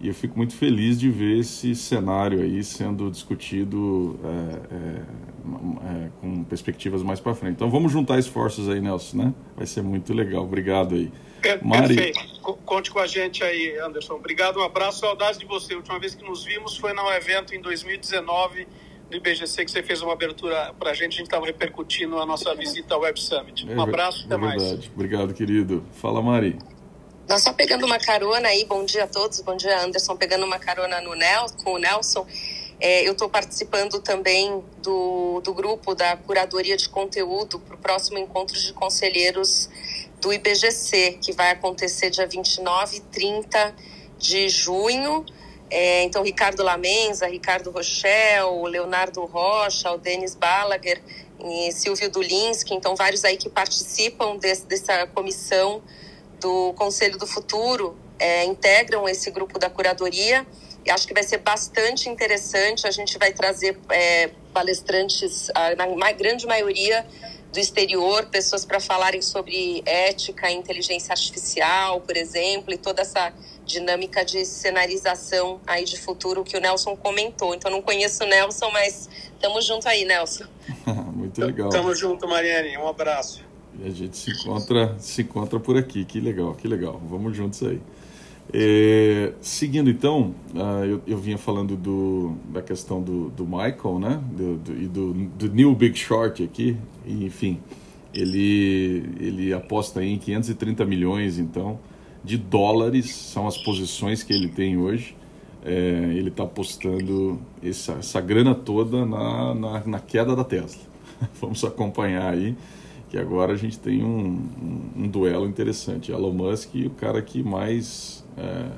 E 0.00 0.08
eu 0.08 0.14
fico 0.14 0.36
muito 0.36 0.56
feliz 0.56 0.98
de 0.98 1.08
ver 1.08 1.38
esse 1.38 1.72
cenário 1.76 2.40
aí 2.40 2.64
sendo 2.64 3.08
discutido 3.12 4.18
é, 4.24 4.74
é, 4.74 6.06
é, 6.06 6.10
com 6.20 6.42
perspectivas 6.42 7.04
mais 7.04 7.20
para 7.20 7.32
frente. 7.32 7.54
Então 7.54 7.70
vamos 7.70 7.92
juntar 7.92 8.18
esforços 8.18 8.68
aí, 8.68 8.80
Nelson, 8.80 9.18
né? 9.18 9.34
Vai 9.56 9.66
ser 9.66 9.82
muito 9.82 10.12
legal. 10.12 10.42
Obrigado 10.42 10.96
aí. 10.96 11.12
Mari... 11.62 11.94
Perfeito. 11.94 12.58
Conte 12.64 12.90
com 12.90 12.98
a 12.98 13.06
gente 13.06 13.44
aí, 13.44 13.78
Anderson. 13.78 14.14
Obrigado, 14.14 14.58
um 14.58 14.64
abraço, 14.64 14.98
saudades 14.98 15.38
de 15.38 15.46
você. 15.46 15.74
A 15.74 15.76
última 15.76 16.00
vez 16.00 16.12
que 16.12 16.24
nos 16.24 16.44
vimos 16.44 16.76
foi 16.76 16.92
num 16.92 17.08
evento 17.12 17.54
em 17.54 17.60
2019 17.60 18.66
do 19.12 19.18
IBGC 19.18 19.64
que 19.64 19.70
você 19.70 19.82
fez 19.82 20.00
uma 20.00 20.14
abertura 20.14 20.74
para 20.78 20.90
a 20.90 20.94
gente, 20.94 21.14
a 21.14 21.16
gente 21.18 21.22
estava 21.22 21.44
repercutindo 21.44 22.18
a 22.18 22.24
nossa 22.24 22.54
visita 22.54 22.94
ao 22.94 23.02
Web 23.02 23.20
Summit. 23.20 23.66
Um 23.66 23.78
é, 23.78 23.82
abraço, 23.82 24.24
até 24.24 24.34
é 24.34 24.38
mais. 24.38 24.62
Obrigado, 24.94 25.34
querido. 25.34 25.84
Fala, 25.92 26.22
Mari. 26.22 26.58
Nós 27.28 27.42
só 27.42 27.52
pegando 27.52 27.84
uma 27.84 27.98
carona 27.98 28.48
aí, 28.48 28.64
bom 28.64 28.84
dia 28.84 29.04
a 29.04 29.06
todos, 29.06 29.40
bom 29.42 29.54
dia, 29.54 29.84
Anderson, 29.84 30.16
pegando 30.16 30.44
uma 30.44 30.58
carona 30.58 31.00
no 31.00 31.14
Nel, 31.14 31.46
com 31.62 31.74
o 31.74 31.78
Nelson. 31.78 32.26
É, 32.80 33.06
eu 33.06 33.12
estou 33.12 33.28
participando 33.28 34.00
também 34.00 34.62
do, 34.82 35.40
do 35.40 35.54
grupo 35.54 35.94
da 35.94 36.16
curadoria 36.16 36.76
de 36.76 36.88
conteúdo 36.88 37.60
para 37.60 37.76
o 37.76 37.78
próximo 37.78 38.18
encontro 38.18 38.58
de 38.58 38.72
conselheiros 38.72 39.68
do 40.20 40.32
IBGC, 40.32 41.18
que 41.20 41.32
vai 41.32 41.50
acontecer 41.50 42.10
dia 42.10 42.26
29 42.26 42.96
e 42.96 43.00
30 43.00 43.74
de 44.18 44.48
junho. 44.48 45.24
É, 45.74 46.02
então, 46.02 46.22
Ricardo 46.22 46.62
Lamenza, 46.62 47.26
Ricardo 47.26 47.70
Rochel, 47.70 48.62
Leonardo 48.64 49.24
Rocha, 49.24 49.90
o 49.90 49.96
Denis 49.96 50.34
Balaguer 50.34 51.00
e 51.42 51.72
Silvio 51.72 52.10
Dulinski, 52.10 52.74
então 52.74 52.94
vários 52.94 53.24
aí 53.24 53.38
que 53.38 53.48
participam 53.48 54.36
desse, 54.36 54.66
dessa 54.66 55.06
comissão 55.06 55.82
do 56.38 56.74
Conselho 56.74 57.16
do 57.16 57.26
Futuro, 57.26 57.96
é, 58.18 58.44
integram 58.44 59.08
esse 59.08 59.30
grupo 59.30 59.58
da 59.58 59.70
curadoria 59.70 60.46
e 60.84 60.90
acho 60.90 61.06
que 61.06 61.14
vai 61.14 61.22
ser 61.22 61.38
bastante 61.38 62.06
interessante. 62.06 62.86
A 62.86 62.90
gente 62.90 63.16
vai 63.16 63.32
trazer 63.32 63.78
é, 63.88 64.28
palestrantes, 64.52 65.48
na 65.78 66.12
grande 66.12 66.46
maioria 66.46 67.06
do 67.50 67.58
exterior, 67.58 68.26
pessoas 68.26 68.66
para 68.66 68.78
falarem 68.78 69.22
sobre 69.22 69.82
ética, 69.86 70.50
inteligência 70.50 71.12
artificial, 71.12 72.02
por 72.02 72.14
exemplo, 72.14 72.74
e 72.74 72.76
toda 72.76 73.00
essa 73.00 73.32
dinâmica 73.64 74.24
de 74.24 74.44
cenarização 74.44 75.60
aí 75.66 75.84
de 75.84 75.98
futuro 75.98 76.44
que 76.44 76.56
o 76.56 76.60
Nelson 76.60 76.96
comentou. 76.96 77.54
Então 77.54 77.70
não 77.70 77.82
conheço 77.82 78.24
o 78.24 78.26
Nelson, 78.26 78.70
mas 78.70 79.08
estamos 79.34 79.64
junto 79.64 79.88
aí, 79.88 80.04
Nelson. 80.04 80.44
Muito 81.14 81.40
legal. 81.44 81.68
Tamo 81.68 81.94
junto, 81.94 82.28
Mariane. 82.28 82.76
Um 82.76 82.88
abraço. 82.88 83.44
E 83.78 83.86
a 83.86 83.90
gente 83.90 84.16
se 84.16 84.30
encontra, 84.30 84.96
se 84.98 85.22
encontra 85.22 85.58
por 85.58 85.76
aqui. 85.76 86.04
Que 86.04 86.20
legal, 86.20 86.54
que 86.54 86.68
legal. 86.68 87.00
Vamos 87.08 87.36
juntos 87.36 87.62
aí. 87.62 87.80
É, 88.52 89.32
seguindo 89.40 89.88
então, 89.88 90.34
uh, 90.54 90.84
eu, 90.84 91.02
eu, 91.06 91.16
vinha 91.16 91.38
falando 91.38 91.76
do, 91.76 92.34
da 92.48 92.60
questão 92.60 93.00
do, 93.00 93.30
do 93.30 93.46
Michael, 93.46 93.98
né? 93.98 94.22
Do, 94.32 94.58
do, 94.58 94.82
e 94.82 94.86
do, 94.86 95.12
do 95.14 95.48
New 95.48 95.74
Big 95.74 95.98
Short 95.98 96.42
aqui. 96.42 96.76
E, 97.06 97.24
enfim, 97.24 97.60
ele, 98.12 99.10
ele 99.18 99.52
aposta 99.54 100.04
em 100.04 100.18
530 100.18 100.84
milhões, 100.84 101.38
então, 101.38 101.78
de 102.24 102.36
dólares 102.36 103.14
são 103.14 103.46
as 103.46 103.56
posições 103.58 104.22
que 104.22 104.32
ele 104.32 104.48
tem 104.48 104.76
hoje. 104.76 105.16
É, 105.64 105.72
ele 106.14 106.28
está 106.28 106.42
apostando 106.42 107.40
essa, 107.62 107.92
essa 107.92 108.20
grana 108.20 108.54
toda 108.54 109.06
na, 109.06 109.54
na, 109.54 109.86
na, 109.86 110.00
queda 110.00 110.34
da 110.34 110.42
Tesla. 110.42 110.82
Vamos 111.40 111.62
acompanhar 111.64 112.32
aí, 112.32 112.56
que 113.08 113.16
agora 113.16 113.52
a 113.52 113.56
gente 113.56 113.78
tem 113.78 114.02
um, 114.02 114.40
um, 114.60 115.04
um 115.04 115.08
duelo 115.08 115.46
interessante. 115.46 116.10
Elon 116.10 116.32
Musk 116.32 116.74
o 116.86 116.90
cara 116.90 117.22
que 117.22 117.42
mais 117.44 118.24
é, 118.36 118.70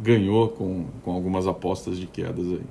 ganhou 0.00 0.48
com, 0.48 0.84
com 1.02 1.12
algumas 1.12 1.46
apostas 1.46 1.98
de 1.98 2.06
quedas 2.06 2.46
aí. 2.46 2.66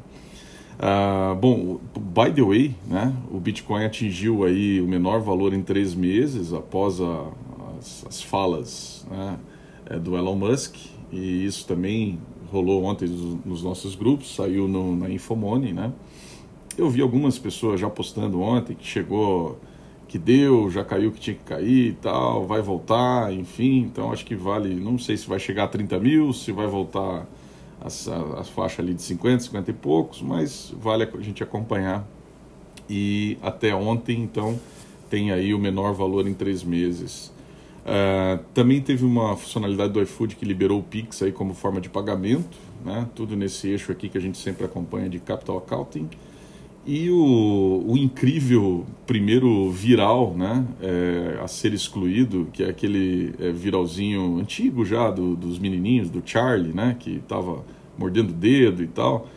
Ah, 0.80 1.36
bom, 1.40 1.80
by 1.96 2.32
the 2.32 2.44
way, 2.44 2.76
né, 2.86 3.12
o 3.32 3.40
Bitcoin 3.40 3.84
atingiu 3.84 4.44
aí 4.44 4.80
o 4.80 4.88
menor 4.88 5.22
valor 5.22 5.52
em 5.52 5.64
três 5.64 5.96
meses 5.96 6.54
após 6.54 7.02
a, 7.02 7.32
as, 7.80 8.06
as 8.08 8.22
falas 8.22 9.08
né, 9.10 9.40
é, 9.90 9.98
do 9.98 10.18
Elon 10.18 10.36
Musk, 10.36 10.76
e 11.12 11.46
isso 11.46 11.66
também 11.66 12.20
rolou 12.52 12.84
ontem 12.84 13.08
nos 13.46 13.64
nossos 13.64 13.96
grupos, 13.96 14.36
saiu 14.36 14.68
no, 14.68 14.96
na 14.96 15.10
Infomoney, 15.10 15.74
né? 15.74 15.92
Eu 16.78 16.90
vi 16.90 17.02
algumas 17.02 17.40
pessoas 17.40 17.80
já 17.80 17.90
postando 17.90 18.40
ontem 18.40 18.76
que 18.76 18.86
chegou, 18.86 19.60
que 20.08 20.18
deu, 20.18 20.70
já 20.70 20.86
caiu 20.86 21.12
que 21.12 21.20
tinha 21.20 21.36
que 21.36 21.44
cair 21.44 21.90
e 21.90 21.94
tal, 21.94 22.46
vai 22.46 22.62
voltar, 22.62 23.34
enfim. 23.34 23.80
Então 23.80 24.12
acho 24.12 24.26
que 24.26 24.36
vale, 24.36 24.76
não 24.76 24.98
sei 24.98 25.18
se 25.18 25.28
vai 25.28 25.40
chegar 25.40 25.66
a 25.66 25.68
30 25.68 26.00
mil, 26.00 26.32
se 26.34 26.52
vai 26.52 26.68
voltar 26.68 27.28
a, 27.82 28.40
a 28.40 28.44
faixa 28.44 28.82
ali 28.82 28.94
de 28.94 29.02
50, 29.02 29.44
50 29.46 29.72
e 29.72 29.74
poucos, 29.74 30.22
mas 30.22 30.74
vale 30.80 31.04
a 31.04 31.22
gente 31.22 31.44
acompanhar. 31.44 32.08
E 32.90 33.38
até 33.42 33.76
ontem, 33.76 34.22
então, 34.22 34.58
tem 35.10 35.32
aí 35.32 35.54
o 35.54 35.60
menor 35.60 35.94
valor 35.94 36.28
em 36.28 36.34
três 36.34 36.64
meses. 36.64 37.34
Uh, 37.88 38.44
também 38.54 38.82
teve 38.82 39.06
uma 39.06 39.38
funcionalidade 39.38 39.94
do 39.94 40.02
iFood 40.02 40.36
que 40.36 40.44
liberou 40.44 40.80
o 40.80 40.84
Pix 40.84 41.24
aí 41.24 41.32
como 41.32 41.54
forma 41.54 41.80
de 41.80 41.88
pagamento, 41.88 42.58
né? 42.84 43.08
tudo 43.16 43.34
nesse 43.34 43.70
eixo 43.70 43.94
aqui 43.94 44.10
que 44.10 44.18
a 44.18 44.22
gente 44.22 44.38
sempre 44.38 44.66
acompanha 44.66 45.08
de 45.08 45.20
Capital 45.20 45.58
Accounting. 45.60 46.10
E 46.86 47.10
o, 47.10 47.84
o 47.88 47.98
incrível 47.98 48.86
primeiro 49.06 49.72
viral 49.72 50.34
né, 50.34 50.66
é, 50.82 51.40
a 51.42 51.48
ser 51.48 51.74
excluído, 51.74 52.50
que 52.52 52.62
é 52.62 52.70
aquele 52.70 53.34
é, 53.40 53.52
viralzinho 53.52 54.38
antigo 54.38 54.84
já 54.84 55.10
do, 55.10 55.36
dos 55.36 55.58
menininhos, 55.58 56.10
do 56.10 56.22
Charlie, 56.26 56.74
né, 56.74 56.96
que 57.00 57.18
estava 57.18 57.64
mordendo 57.98 58.32
o 58.32 58.34
dedo 58.34 58.84
e 58.84 58.88
tal. 58.88 59.30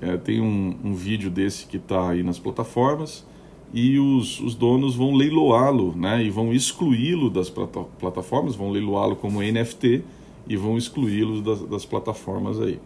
é, 0.00 0.16
tem 0.16 0.40
um, 0.40 0.74
um, 0.82 0.94
vídeo 0.94 1.30
desse 1.30 1.66
que 1.66 1.76
está 1.76 2.10
aí 2.10 2.22
nas 2.22 2.38
plataformas 2.38 3.26
e 3.72 3.98
os, 3.98 4.40
os 4.40 4.54
donos 4.54 4.96
vão 4.96 5.14
leiloá-lo, 5.14 5.94
né? 5.96 6.24
E 6.24 6.30
vão 6.30 6.52
excluí-lo 6.52 7.30
das 7.30 7.48
plata 7.48 7.80
plataformas, 7.98 8.56
vão 8.56 8.70
leiloá-lo 8.70 9.14
como 9.14 9.42
NFT 9.42 10.02
e 10.48 10.56
vão 10.56 10.76
excluí-lo 10.76 11.40
das, 11.40 11.62
das, 11.62 11.84
plataformas 11.84 12.60
aí. 12.60 12.80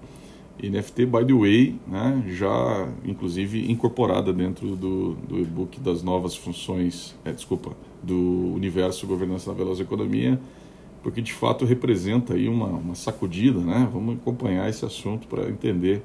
NFT, 0.63 1.07
by 1.07 1.25
the 1.25 1.33
way, 1.33 1.75
né? 1.87 2.23
Já 2.29 2.89
inclusive 3.05 3.71
incorporada 3.71 4.33
dentro 4.33 4.77
do, 4.77 5.15
do 5.15 5.41
e-book 5.41 5.81
das 5.81 6.03
novas 6.03 6.37
funções, 6.37 7.15
é, 7.25 7.33
desculpa, 7.33 7.73
do 8.03 8.53
universo 8.55 9.07
governança 9.07 9.51
da 9.51 9.57
veloz 9.57 9.81
economia, 9.81 10.39
porque 11.03 11.23
de 11.23 11.33
fato 11.33 11.65
representa 11.65 12.35
aí 12.35 12.47
uma, 12.47 12.67
uma 12.67 12.95
sacudida, 12.95 13.59
né? 13.59 13.89
Vamos 13.91 14.17
acompanhar 14.17 14.69
esse 14.69 14.85
assunto 14.85 15.27
para 15.27 15.49
entender 15.49 16.03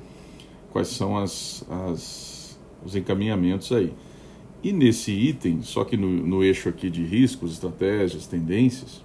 quais 0.71 0.87
são 0.87 1.17
as, 1.17 1.65
as, 1.69 2.59
os 2.85 2.95
encaminhamentos 2.95 3.71
aí. 3.73 3.93
E 4.61 4.73
nesse 4.73 5.11
item, 5.11 5.61
só 5.61 5.85
que 5.85 5.95
no, 5.95 6.07
no 6.07 6.43
eixo 6.43 6.67
aqui 6.67 6.89
de 6.89 7.03
riscos, 7.03 7.53
estratégias, 7.53 8.27
tendências, 8.27 9.01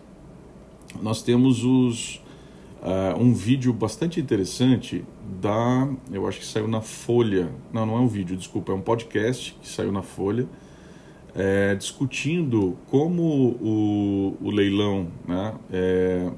nós 1.00 1.22
temos 1.22 1.64
os, 1.64 2.16
uh, 2.82 3.18
um 3.20 3.32
vídeo 3.32 3.72
bastante 3.72 4.20
interessante 4.20 5.04
da. 5.40 5.88
Eu 6.12 6.26
acho 6.26 6.40
que 6.40 6.46
saiu 6.46 6.66
na 6.66 6.80
Folha. 6.80 7.50
Não, 7.72 7.86
não 7.86 7.96
é 7.96 8.00
um 8.00 8.08
vídeo, 8.08 8.36
desculpa, 8.36 8.72
é 8.72 8.74
um 8.74 8.80
podcast 8.80 9.56
que 9.60 9.68
saiu 9.68 9.92
na 9.92 10.02
Folha. 10.02 10.46
É, 11.36 11.74
discutindo 11.74 12.76
como 12.88 13.22
o, 13.60 14.36
o 14.40 14.50
leilão, 14.52 15.08
né, 15.26 15.52
é, 15.72 16.30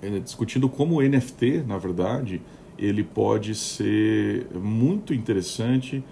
é, 0.00 0.18
discutindo 0.20 0.68
como 0.68 1.00
o 1.00 1.02
NFT, 1.02 1.64
na 1.66 1.78
verdade, 1.78 2.40
ele 2.78 3.02
pode 3.02 3.56
ser 3.56 4.46
muito 4.54 5.12
interessante 5.12 6.04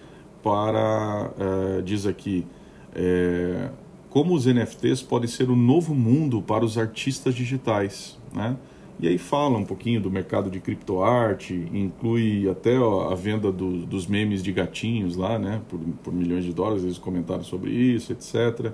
para, 0.46 1.32
uh, 1.40 1.82
diz 1.82 2.06
aqui, 2.06 2.46
é, 2.94 3.68
como 4.08 4.32
os 4.32 4.46
NFTs 4.46 5.02
podem 5.02 5.26
ser 5.26 5.50
o 5.50 5.56
novo 5.56 5.92
mundo 5.92 6.40
para 6.40 6.64
os 6.64 6.78
artistas 6.78 7.34
digitais, 7.34 8.16
né? 8.32 8.56
E 9.00 9.08
aí 9.08 9.18
fala 9.18 9.58
um 9.58 9.64
pouquinho 9.64 10.00
do 10.00 10.08
mercado 10.08 10.48
de 10.48 10.60
criptoarte, 10.60 11.52
inclui 11.74 12.48
até 12.48 12.78
ó, 12.78 13.10
a 13.10 13.16
venda 13.16 13.50
do, 13.50 13.84
dos 13.84 14.06
memes 14.06 14.40
de 14.40 14.52
gatinhos 14.52 15.16
lá, 15.16 15.36
né? 15.36 15.60
Por, 15.68 15.80
por, 16.04 16.14
milhões 16.14 16.44
de 16.44 16.52
dólares, 16.52 16.84
eles 16.84 16.96
comentaram 16.96 17.42
sobre 17.42 17.72
isso, 17.72 18.12
etc. 18.12 18.72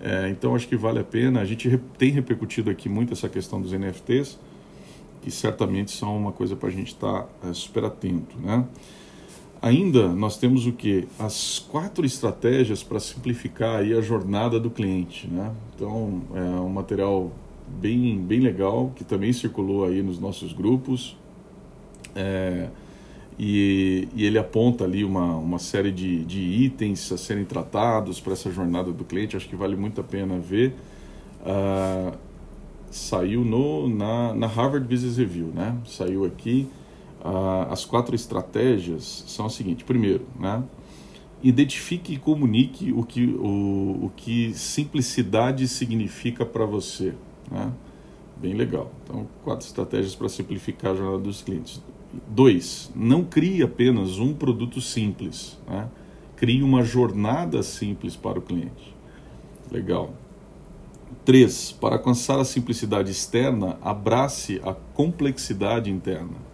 É, 0.00 0.28
então 0.28 0.56
acho 0.56 0.66
que 0.66 0.76
vale 0.76 0.98
a 0.98 1.04
pena. 1.04 1.40
A 1.40 1.44
gente 1.44 1.78
tem 1.96 2.10
repercutido 2.10 2.68
aqui 2.68 2.88
muito 2.88 3.12
essa 3.12 3.28
questão 3.28 3.62
dos 3.62 3.70
NFTs, 3.70 4.40
que 5.22 5.30
certamente 5.30 5.92
são 5.92 6.16
uma 6.16 6.32
coisa 6.32 6.56
para 6.56 6.68
a 6.68 6.72
gente 6.72 6.88
estar 6.88 7.22
tá, 7.22 7.48
é, 7.48 7.52
super 7.52 7.84
atento, 7.84 8.36
né? 8.40 8.64
Ainda 9.60 10.08
nós 10.08 10.36
temos 10.36 10.66
o 10.66 10.72
que? 10.72 11.08
As 11.18 11.58
quatro 11.58 12.04
estratégias 12.04 12.82
para 12.82 13.00
simplificar 13.00 13.80
aí 13.80 13.94
a 13.94 14.00
jornada 14.00 14.60
do 14.60 14.70
cliente. 14.70 15.26
Né? 15.26 15.52
Então, 15.74 16.22
é 16.34 16.60
um 16.60 16.68
material 16.68 17.32
bem, 17.66 18.18
bem 18.18 18.40
legal 18.40 18.92
que 18.94 19.04
também 19.04 19.32
circulou 19.32 19.84
aí 19.84 20.02
nos 20.02 20.18
nossos 20.18 20.52
grupos. 20.52 21.16
É, 22.14 22.68
e, 23.38 24.08
e, 24.14 24.24
ele 24.24 24.38
aponta 24.38 24.84
ali 24.84 25.04
uma, 25.04 25.36
uma 25.36 25.58
série 25.58 25.92
de, 25.92 26.24
de 26.24 26.40
itens 26.40 27.12
a 27.12 27.18
serem 27.18 27.44
tratados 27.44 28.18
para 28.20 28.32
essa 28.32 28.50
jornada 28.50 28.92
do 28.92 29.04
cliente. 29.04 29.36
Acho 29.36 29.48
que 29.48 29.56
vale 29.56 29.76
muito 29.76 30.00
a 30.00 30.04
pena 30.04 30.38
ver. 30.38 30.74
Uh, 31.42 32.16
saiu 32.90 33.44
no, 33.44 33.88
na, 33.88 34.34
na 34.34 34.46
Harvard 34.46 34.86
Business 34.88 35.18
Review, 35.18 35.48
né? 35.48 35.76
Saiu 35.84 36.24
aqui 36.24 36.66
ah, 37.26 37.66
as 37.70 37.84
quatro 37.84 38.14
estratégias 38.14 39.24
são 39.26 39.46
as 39.46 39.54
seguintes. 39.54 39.84
Primeiro, 39.84 40.24
né, 40.38 40.62
identifique 41.42 42.14
e 42.14 42.16
comunique 42.16 42.92
o 42.92 43.02
que, 43.02 43.24
o, 43.24 44.04
o 44.04 44.12
que 44.14 44.54
simplicidade 44.54 45.66
significa 45.66 46.46
para 46.46 46.64
você. 46.64 47.14
Né? 47.50 47.72
Bem 48.36 48.54
legal. 48.54 48.92
Então, 49.02 49.26
quatro 49.42 49.66
estratégias 49.66 50.14
para 50.14 50.28
simplificar 50.28 50.92
a 50.92 50.94
jornada 50.94 51.18
dos 51.18 51.42
clientes. 51.42 51.82
Dois, 52.28 52.92
não 52.94 53.24
crie 53.24 53.60
apenas 53.62 54.18
um 54.18 54.32
produto 54.32 54.80
simples. 54.80 55.58
Né? 55.66 55.88
Crie 56.36 56.62
uma 56.62 56.84
jornada 56.84 57.60
simples 57.62 58.14
para 58.14 58.38
o 58.38 58.42
cliente. 58.42 58.94
Legal. 59.70 60.14
Três, 61.24 61.72
para 61.72 61.96
alcançar 61.96 62.38
a 62.38 62.44
simplicidade 62.44 63.10
externa, 63.10 63.78
abrace 63.82 64.60
a 64.64 64.72
complexidade 64.72 65.90
interna. 65.90 66.45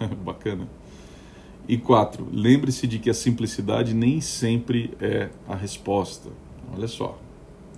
Bacana. 0.24 0.68
E 1.68 1.76
quatro, 1.76 2.28
lembre-se 2.32 2.86
de 2.86 2.98
que 2.98 3.10
a 3.10 3.14
simplicidade 3.14 3.92
nem 3.92 4.20
sempre 4.20 4.94
é 5.00 5.30
a 5.48 5.54
resposta. 5.54 6.30
Olha 6.72 6.86
só. 6.86 7.18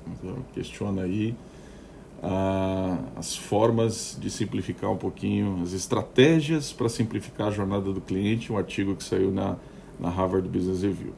Então, 0.07 0.37
questiona 0.53 1.03
aí 1.03 1.35
ah, 2.23 2.99
as 3.17 3.37
formas 3.37 4.19
de 4.21 4.31
simplificar 4.31 4.91
um 4.91 4.97
pouquinho, 4.97 5.61
as 5.63 5.73
estratégias 5.73 6.73
para 6.73 6.89
simplificar 6.89 7.49
a 7.49 7.51
jornada 7.51 7.93
do 7.93 8.01
cliente, 8.01 8.53
um 8.53 8.59
artigo 8.59 8.95
que 8.95 9.05
saiu 9.05 9.31
na, 9.31 9.57
na 9.99 10.11
Harvard 10.11 10.49
Business 10.49 10.83
Review. 10.83 11.13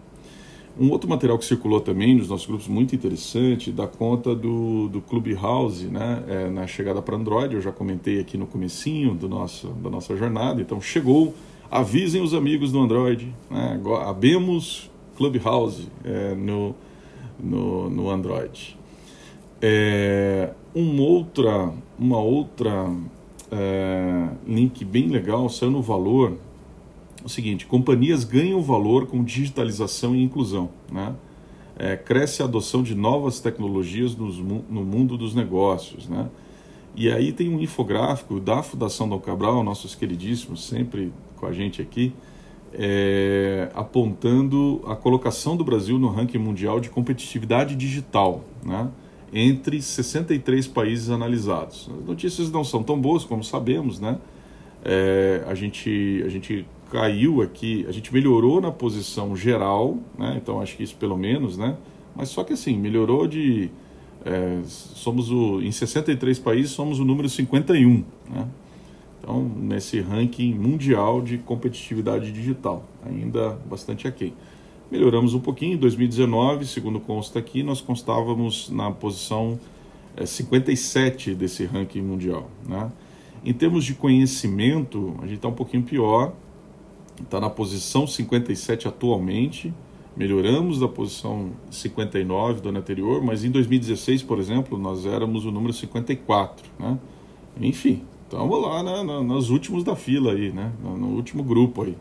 Um 0.80 0.90
outro 0.90 1.10
material 1.10 1.36
que 1.36 1.44
circulou 1.44 1.78
também 1.78 2.14
nos 2.14 2.30
nossos 2.30 2.46
grupos, 2.46 2.66
muito 2.66 2.94
interessante, 2.94 3.70
dá 3.70 3.86
conta 3.86 4.34
do, 4.34 4.88
do 4.88 5.02
Clubhouse, 5.02 5.84
né, 5.86 6.24
é, 6.26 6.48
na 6.48 6.66
chegada 6.66 7.02
para 7.02 7.16
Android, 7.16 7.54
eu 7.54 7.60
já 7.60 7.70
comentei 7.70 8.18
aqui 8.18 8.38
no 8.38 8.46
comecinho 8.46 9.14
do 9.14 9.28
nosso, 9.28 9.68
da 9.68 9.90
nossa 9.90 10.16
jornada, 10.16 10.62
então 10.62 10.80
chegou, 10.80 11.34
avisem 11.70 12.22
os 12.22 12.32
amigos 12.32 12.72
do 12.72 12.80
Android, 12.80 13.30
né, 13.50 13.78
abemos 14.06 14.90
Clubhouse 15.18 15.86
é, 16.02 16.34
no, 16.34 16.74
no, 17.38 17.90
no 17.90 18.08
Android. 18.08 18.74
É, 19.60 20.48
um 20.74 20.98
outra, 21.02 21.74
uma 21.98 22.20
outra 22.20 22.90
é, 23.52 24.28
link 24.46 24.82
bem 24.86 25.08
legal 25.08 25.46
saiu 25.50 25.72
no 25.72 25.82
Valor, 25.82 26.38
o 27.24 27.28
seguinte: 27.28 27.66
companhias 27.66 28.24
ganham 28.24 28.62
valor 28.62 29.06
com 29.06 29.22
digitalização 29.22 30.14
e 30.14 30.22
inclusão. 30.22 30.70
Né? 30.90 31.14
É, 31.78 31.96
cresce 31.96 32.42
a 32.42 32.44
adoção 32.44 32.82
de 32.82 32.94
novas 32.94 33.40
tecnologias 33.40 34.14
nos, 34.14 34.38
no 34.38 34.84
mundo 34.84 35.16
dos 35.16 35.34
negócios. 35.34 36.08
Né? 36.08 36.28
E 36.94 37.10
aí 37.10 37.32
tem 37.32 37.48
um 37.48 37.60
infográfico 37.60 38.40
da 38.40 38.62
Fundação 38.62 39.08
Dom 39.08 39.20
Cabral, 39.20 39.62
nossos 39.62 39.94
queridíssimos, 39.94 40.66
sempre 40.66 41.12
com 41.36 41.46
a 41.46 41.52
gente 41.52 41.80
aqui, 41.80 42.12
é, 42.72 43.70
apontando 43.74 44.82
a 44.86 44.94
colocação 44.94 45.56
do 45.56 45.64
Brasil 45.64 45.98
no 45.98 46.08
ranking 46.08 46.38
mundial 46.38 46.80
de 46.80 46.90
competitividade 46.90 47.74
digital, 47.74 48.44
né? 48.62 48.88
entre 49.32 49.80
63 49.80 50.66
países 50.66 51.10
analisados. 51.10 51.88
As 51.98 52.04
notícias 52.04 52.50
não 52.50 52.64
são 52.64 52.82
tão 52.82 53.00
boas 53.00 53.24
como 53.24 53.44
sabemos, 53.44 54.00
né? 54.00 54.18
É, 54.84 55.44
a, 55.46 55.54
gente, 55.54 56.22
a 56.24 56.28
gente 56.28 56.66
caiu 56.90 57.40
aqui, 57.40 57.86
a 57.88 57.92
gente 57.92 58.12
melhorou 58.12 58.60
na 58.60 58.70
posição 58.70 59.36
geral, 59.36 59.98
né? 60.18 60.38
Então 60.42 60.60
acho 60.60 60.76
que 60.76 60.82
isso 60.82 60.96
pelo 60.96 61.16
menos, 61.16 61.56
né? 61.56 61.76
Mas 62.14 62.28
só 62.28 62.42
que 62.44 62.52
assim, 62.52 62.76
melhorou 62.76 63.26
de. 63.26 63.70
É, 64.24 64.60
somos 64.64 65.30
o. 65.30 65.60
Em 65.62 65.72
63 65.72 66.38
países 66.38 66.72
somos 66.72 66.98
o 66.98 67.04
número 67.04 67.28
51, 67.28 68.04
né? 68.28 68.48
Então, 69.20 69.42
nesse 69.42 70.00
ranking 70.00 70.54
mundial 70.54 71.20
de 71.20 71.38
competitividade 71.38 72.32
digital, 72.32 72.84
ainda 73.04 73.58
bastante 73.68 74.08
aquém. 74.08 74.32
Melhoramos 74.90 75.34
um 75.34 75.40
pouquinho, 75.40 75.74
em 75.74 75.76
2019, 75.76 76.66
segundo 76.66 76.98
consta 76.98 77.38
aqui, 77.38 77.62
nós 77.62 77.80
constávamos 77.80 78.70
na 78.70 78.90
posição 78.90 79.60
é, 80.16 80.24
57 80.26 81.34
desse 81.34 81.64
ranking 81.64 82.00
mundial. 82.00 82.50
Né? 82.66 82.90
Em 83.44 83.52
termos 83.52 83.84
de 83.84 83.94
conhecimento, 83.94 85.14
a 85.18 85.26
gente 85.26 85.36
está 85.36 85.48
um 85.48 85.54
pouquinho 85.54 85.82
pior, 85.82 86.32
está 87.22 87.40
na 87.40 87.50
posição 87.50 88.06
57 88.06 88.88
atualmente, 88.88 89.72
melhoramos 90.16 90.80
da 90.80 90.88
posição 90.88 91.50
59 91.70 92.60
do 92.60 92.68
ano 92.68 92.78
anterior, 92.78 93.22
mas 93.22 93.44
em 93.44 93.50
2016, 93.50 94.22
por 94.22 94.38
exemplo, 94.38 94.78
nós 94.78 95.06
éramos 95.06 95.44
o 95.44 95.50
número 95.50 95.72
54, 95.72 96.66
né? 96.78 96.98
Enfim, 97.60 98.02
estamos 98.24 98.62
lá 98.62 98.82
né, 98.82 99.02
nos 99.22 99.50
últimos 99.50 99.84
da 99.84 99.96
fila 99.96 100.32
aí, 100.32 100.52
né? 100.52 100.72
No, 100.82 101.08
último 101.08 101.42
grupo 101.42 101.82
aí. 101.82 101.96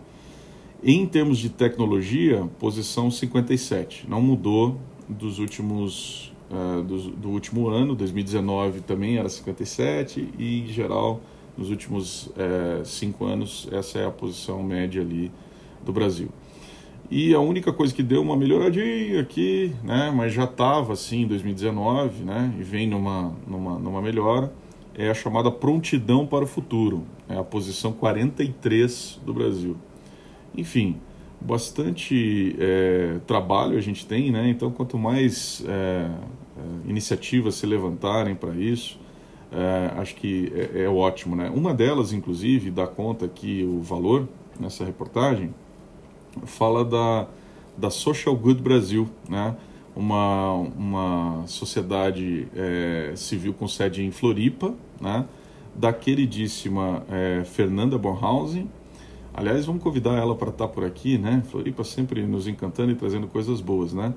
Em 0.83 1.05
termos 1.05 1.37
de 1.37 1.49
tecnologia, 1.49 2.47
posição 2.59 3.11
57, 3.11 4.05
não 4.07 4.21
mudou 4.21 4.77
dos 5.07 5.39
últimos 5.39 6.31
uh, 6.49 6.81
do, 6.83 7.11
do 7.11 7.29
último 7.29 7.67
ano, 7.67 7.95
2019 7.95 8.81
também 8.81 9.17
era 9.17 9.27
57 9.27 10.29
e 10.37 10.61
em 10.61 10.67
geral 10.67 11.19
nos 11.59 11.69
últimos 11.69 12.31
é, 12.37 12.81
cinco 12.85 13.25
anos, 13.25 13.67
essa 13.69 13.99
é 13.99 14.05
a 14.05 14.11
posição 14.11 14.63
média 14.63 15.01
ali 15.01 15.29
do 15.85 15.91
Brasil. 15.91 16.29
E 17.11 17.33
a 17.33 17.39
única 17.39 17.73
coisa 17.73 17.93
que 17.93 18.01
deu 18.01 18.21
uma 18.21 18.37
melhoradinha 18.37 19.19
aqui, 19.19 19.75
né, 19.83 20.09
mas 20.15 20.31
já 20.31 20.45
estava 20.45 20.93
assim 20.93 21.23
em 21.23 21.27
2019, 21.27 22.23
né, 22.23 22.55
e 22.57 22.63
vem 22.63 22.87
numa, 22.87 23.35
numa, 23.45 23.77
numa 23.77 24.01
melhora, 24.01 24.53
é 24.95 25.09
a 25.09 25.13
chamada 25.13 25.51
prontidão 25.51 26.25
para 26.25 26.45
o 26.45 26.47
futuro, 26.47 27.03
é 27.27 27.35
a 27.35 27.43
posição 27.43 27.91
43 27.91 29.19
do 29.25 29.33
Brasil. 29.33 29.75
Enfim, 30.55 30.97
bastante 31.41 32.55
é, 32.57 33.19
trabalho 33.27 33.77
a 33.77 33.81
gente 33.81 34.05
tem, 34.05 34.31
né? 34.31 34.49
Então, 34.49 34.71
quanto 34.71 34.97
mais 34.97 35.63
é, 35.67 36.09
iniciativas 36.85 37.55
se 37.55 37.65
levantarem 37.65 38.35
para 38.35 38.53
isso, 38.55 38.99
é, 39.51 39.99
acho 39.99 40.15
que 40.15 40.51
é, 40.55 40.83
é, 40.83 40.89
ótimo, 40.89 41.35
né? 41.35 41.51
Uma 41.53 41.73
delas, 41.73 42.13
inclusive, 42.13 42.69
dá 42.69 42.85
conta 42.87 43.25
aqui 43.25 43.63
o 43.63 43.81
valor 43.81 44.27
nessa 44.59 44.85
reportagem, 44.85 45.53
fala 46.43 46.85
da, 46.85 47.27
da 47.77 47.89
Social 47.89 48.35
Good 48.35 48.61
Brasil, 48.61 49.09
né? 49.27 49.55
Uma, 49.95 50.53
uma 50.53 51.43
sociedade 51.47 52.47
é, 52.55 53.13
civil 53.15 53.53
com 53.53 53.67
sede 53.67 54.03
em 54.03 54.11
Floripa, 54.11 54.73
né? 55.01 55.25
Da 55.75 55.93
queridíssima 55.93 57.03
Fernanda 57.45 57.97
Bornhausen, 57.97 58.69
Aliás, 59.39 59.65
vamos 59.65 59.81
convidar 59.81 60.15
ela 60.15 60.35
para 60.35 60.49
estar 60.49 60.67
tá 60.67 60.73
por 60.73 60.83
aqui, 60.83 61.17
né? 61.17 61.41
Floripa 61.49 61.83
sempre 61.85 62.21
nos 62.23 62.45
encantando 62.45 62.91
e 62.91 62.95
trazendo 62.95 63.25
coisas 63.25 63.61
boas, 63.61 63.93
né? 63.93 64.13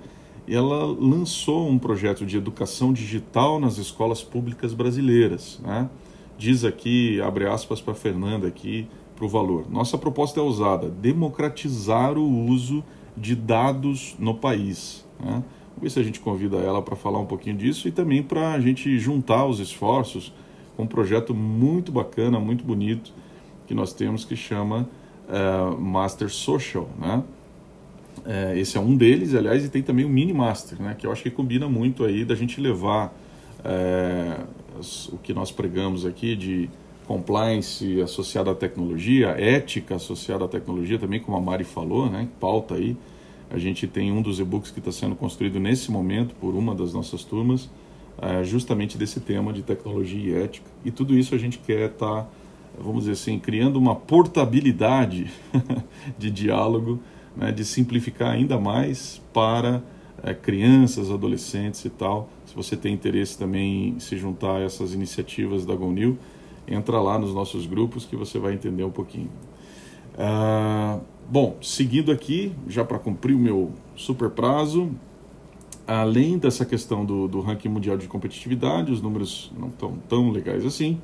Ela 0.49 0.85
lançou 0.85 1.69
um 1.69 1.79
projeto 1.79 2.27
de 2.27 2.37
educação 2.37 2.93
digital 2.93 3.61
nas 3.61 3.79
escolas 3.79 4.23
públicas 4.23 4.75
brasileiras, 4.75 5.61
né? 5.63 5.89
Diz 6.37 6.65
aqui, 6.65 7.21
abre 7.21 7.47
aspas 7.47 7.81
para 7.81 7.95
Fernanda 7.95 8.49
aqui, 8.49 8.89
para 9.15 9.25
o 9.25 9.29
valor. 9.29 9.71
Nossa 9.71 9.97
proposta 9.97 10.41
é 10.41 10.43
usada, 10.43 10.89
democratizar 10.89 12.19
o 12.19 12.47
uso 12.47 12.83
de 13.17 13.37
dados 13.37 14.17
no 14.19 14.35
país. 14.35 15.07
Né? 15.21 15.45
Vamos 15.69 15.83
ver 15.83 15.91
se 15.91 16.01
a 16.01 16.03
gente 16.03 16.19
convida 16.19 16.57
ela 16.57 16.83
para 16.83 16.97
falar 16.97 17.21
um 17.21 17.27
pouquinho 17.27 17.57
disso 17.57 17.87
e 17.87 17.93
também 17.93 18.23
para 18.23 18.55
a 18.55 18.61
gente 18.61 18.99
juntar 18.99 19.47
os 19.47 19.61
esforços 19.61 20.33
com 20.77 20.83
um 20.83 20.87
projeto 20.87 21.35
muito 21.35 21.93
bacana, 21.93 22.41
muito 22.41 22.65
bonito 22.65 23.13
que 23.67 23.75
nós 23.75 23.93
temos 23.93 24.25
que 24.25 24.35
chama 24.35 24.89
uh, 25.29 25.79
Master 25.81 26.31
Social, 26.31 26.89
né? 26.99 27.23
É, 28.25 28.59
esse 28.59 28.77
é 28.77 28.81
um 28.81 28.97
deles, 28.97 29.35
aliás, 29.35 29.65
e 29.65 29.69
tem 29.69 29.83
também 29.83 30.05
o 30.05 30.09
Mini 30.09 30.33
Master, 30.33 30.81
né? 30.81 30.95
Que 30.99 31.07
eu 31.07 31.13
acho 31.13 31.23
que 31.23 31.31
combina 31.31 31.69
muito 31.69 32.05
aí 32.05 32.25
da 32.25 32.35
gente 32.35 32.61
levar 32.61 33.13
é, 33.65 34.39
o 35.13 35.19
que 35.19 35.35
nós 35.35 35.51
pregamos 35.51 36.07
aqui 36.07 36.37
de 36.37 36.71
compliance 37.07 38.01
associada 38.01 38.53
à 38.53 38.55
tecnologia, 38.55 39.29
ética 39.31 39.97
associada 39.97 40.45
à 40.45 40.49
tecnologia, 40.49 40.99
também 40.99 41.21
como 41.21 41.37
a 41.37 41.41
Mari 41.41 41.65
falou, 41.65 42.09
né? 42.09 42.29
Pauta 42.39 42.75
aí. 42.75 42.97
A 43.51 43.59
gente 43.59 43.87
tem 43.87 44.11
um 44.11 44.23
dos 44.23 44.41
e-books 44.41 44.71
que 44.71 44.79
está 44.79 44.91
sendo 44.91 45.15
construído 45.15 45.61
nesse 45.61 45.91
momento 45.91 46.35
por 46.37 46.55
uma 46.55 46.75
das 46.75 46.95
nossas 46.95 47.23
turmas, 47.23 47.69
é, 48.21 48.43
justamente 48.45 48.97
desse 48.97 49.21
tema 49.21 49.53
de 49.53 49.63
tecnologia 49.63 50.39
e 50.39 50.43
ética. 50.43 50.71
E 50.85 50.91
tudo 50.91 51.17
isso 51.19 51.35
a 51.35 51.39
gente 51.39 51.59
quer 51.59 51.91
estar 51.91 52.23
tá 52.23 52.29
vamos 52.79 53.01
dizer 53.01 53.13
assim, 53.13 53.39
criando 53.39 53.77
uma 53.77 53.95
portabilidade 53.95 55.31
de 56.19 56.31
diálogo, 56.31 57.01
né, 57.37 57.53
de 57.53 57.65
simplificar 57.65 58.33
ainda 58.33 58.59
mais 58.59 59.21
para 59.33 59.83
é, 60.23 60.35
crianças, 60.35 61.11
adolescentes 61.11 61.85
e 61.85 61.91
tal. 61.91 62.29
Se 62.47 62.55
você 62.55 62.77
tem 62.77 62.93
interesse 62.95 63.39
também 63.39 63.89
em 63.91 64.01
se 64.01 64.17
juntar 64.17 64.57
a 64.57 64.61
essas 64.61 64.95
iniciativas 64.95 65.65
da 65.65 65.75
GONIL, 65.75 66.19
entra 66.67 67.01
lá 67.01 67.19
nos 67.19 67.35
nossos 67.35 67.67
grupos 67.67 68.05
que 68.05 68.17
você 68.17 68.39
vai 68.39 68.55
entender 68.55 68.85
um 68.85 68.91
pouquinho. 68.91 69.31
Ah, 70.19 71.01
bom, 71.29 71.57
seguindo 71.63 72.13
aqui, 72.13 72.53
já 72.69 72.85
para 72.85 72.99
cumprir 72.99 73.35
o 73.35 73.39
meu 73.39 73.73
super 73.97 74.31
prazo, 74.31 74.91
além 75.87 76.39
dessa 76.39 76.65
questão 76.65 77.05
do, 77.05 77.27
do 77.27 77.41
ranking 77.41 77.69
mundial 77.69 77.97
de 77.97 78.07
competitividade, 78.07 78.93
os 78.93 79.01
números 79.01 79.53
não 79.59 79.69
estão 79.69 79.95
tão 80.09 80.31
legais 80.31 80.65
assim, 80.65 81.01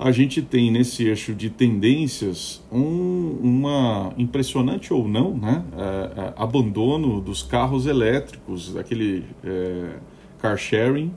a 0.00 0.10
gente 0.10 0.40
tem 0.40 0.70
nesse 0.70 1.04
eixo 1.04 1.34
de 1.34 1.50
tendências 1.50 2.62
um, 2.72 3.36
uma 3.42 4.14
impressionante 4.16 4.94
ou 4.94 5.06
não, 5.06 5.36
né, 5.36 5.62
é, 5.76 6.20
é, 6.20 6.34
abandono 6.36 7.20
dos 7.20 7.42
carros 7.42 7.84
elétricos, 7.84 8.74
aquele 8.78 9.26
é, 9.44 9.96
car 10.40 10.56
sharing 10.56 11.12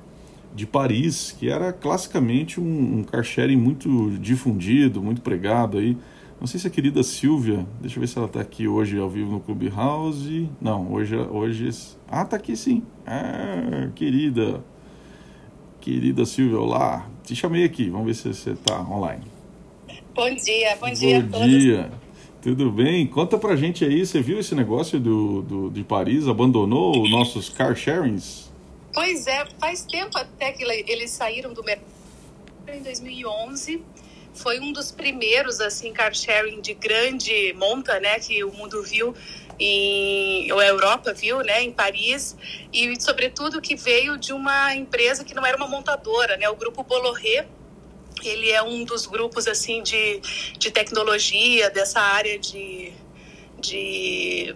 de 0.53 0.67
Paris, 0.67 1.31
que 1.31 1.49
era 1.49 1.71
classicamente 1.71 2.59
um, 2.59 2.97
um 2.97 3.03
car 3.03 3.23
sharing 3.23 3.55
muito 3.55 4.17
difundido, 4.19 5.01
muito 5.01 5.21
pregado 5.21 5.77
aí. 5.77 5.97
Não 6.37 6.45
sei 6.45 6.59
se 6.59 6.67
a 6.67 6.69
querida 6.69 7.01
Silvia, 7.03 7.65
deixa 7.79 7.97
eu 7.97 8.01
ver 8.01 8.07
se 8.07 8.17
ela 8.17 8.27
está 8.27 8.41
aqui 8.41 8.67
hoje 8.67 8.99
ao 8.99 9.09
vivo 9.09 9.31
no 9.31 9.39
Clubhouse. 9.39 10.49
Não, 10.59 10.91
hoje, 10.91 11.15
hoje. 11.15 11.69
Ah, 12.05 12.23
está 12.23 12.35
aqui 12.35 12.53
sim. 12.57 12.83
Ah, 13.07 13.87
querida. 13.95 14.61
Querida 15.83 16.25
Silvia, 16.25 16.57
olá. 16.57 17.05
Te 17.25 17.35
chamei 17.35 17.65
aqui, 17.65 17.89
vamos 17.89 18.07
ver 18.07 18.13
se 18.13 18.33
você 18.33 18.51
está 18.51 18.79
online. 18.79 19.25
Bom 20.15 20.33
dia, 20.33 20.77
bom 20.77 20.89
dia 20.89 21.19
bom 21.19 21.27
a 21.27 21.39
todos. 21.41 21.49
dia. 21.49 21.91
Tudo 22.41 22.71
bem? 22.71 23.05
Conta 23.05 23.37
pra 23.37 23.53
gente 23.57 23.83
aí, 23.83 24.05
você 24.05 24.21
viu 24.21 24.39
esse 24.39 24.55
negócio 24.55 24.97
do, 24.97 25.41
do, 25.41 25.69
de 25.69 25.83
Paris? 25.83 26.25
Abandonou 26.25 27.03
os 27.03 27.11
nossos 27.11 27.49
car 27.49 27.75
sharings? 27.75 28.49
Pois 28.93 29.27
é, 29.27 29.45
faz 29.59 29.83
tempo 29.83 30.17
até 30.17 30.53
que 30.53 30.63
eles 30.63 31.11
saíram 31.11 31.51
do 31.51 31.61
mercado. 31.61 31.91
Em 32.69 32.81
2011, 32.81 33.83
foi 34.33 34.61
um 34.61 34.71
dos 34.71 34.89
primeiros 34.89 35.59
assim 35.59 35.91
car 35.91 36.13
sharing 36.13 36.61
de 36.61 36.73
grande 36.73 37.53
monta, 37.57 37.99
né, 37.99 38.19
que 38.19 38.41
o 38.45 38.53
mundo 38.53 38.81
viu 38.83 39.13
em 39.59 40.51
a 40.51 40.65
Europa 40.65 41.13
viu, 41.13 41.41
né, 41.41 41.61
em 41.61 41.71
Paris, 41.71 42.35
e 42.71 42.99
sobretudo 43.01 43.61
que 43.61 43.75
veio 43.75 44.17
de 44.17 44.33
uma 44.33 44.75
empresa 44.75 45.23
que 45.23 45.33
não 45.33 45.45
era 45.45 45.57
uma 45.57 45.67
montadora, 45.67 46.37
né, 46.37 46.49
o 46.49 46.55
grupo 46.55 46.83
Bolloré, 46.83 47.47
ele 48.23 48.51
é 48.51 48.61
um 48.61 48.83
dos 48.83 49.05
grupos 49.05 49.47
assim 49.47 49.81
de, 49.83 50.19
de 50.57 50.71
tecnologia 50.71 51.69
dessa 51.69 51.99
área 51.99 52.39
de, 52.39 52.93
de 53.59 54.55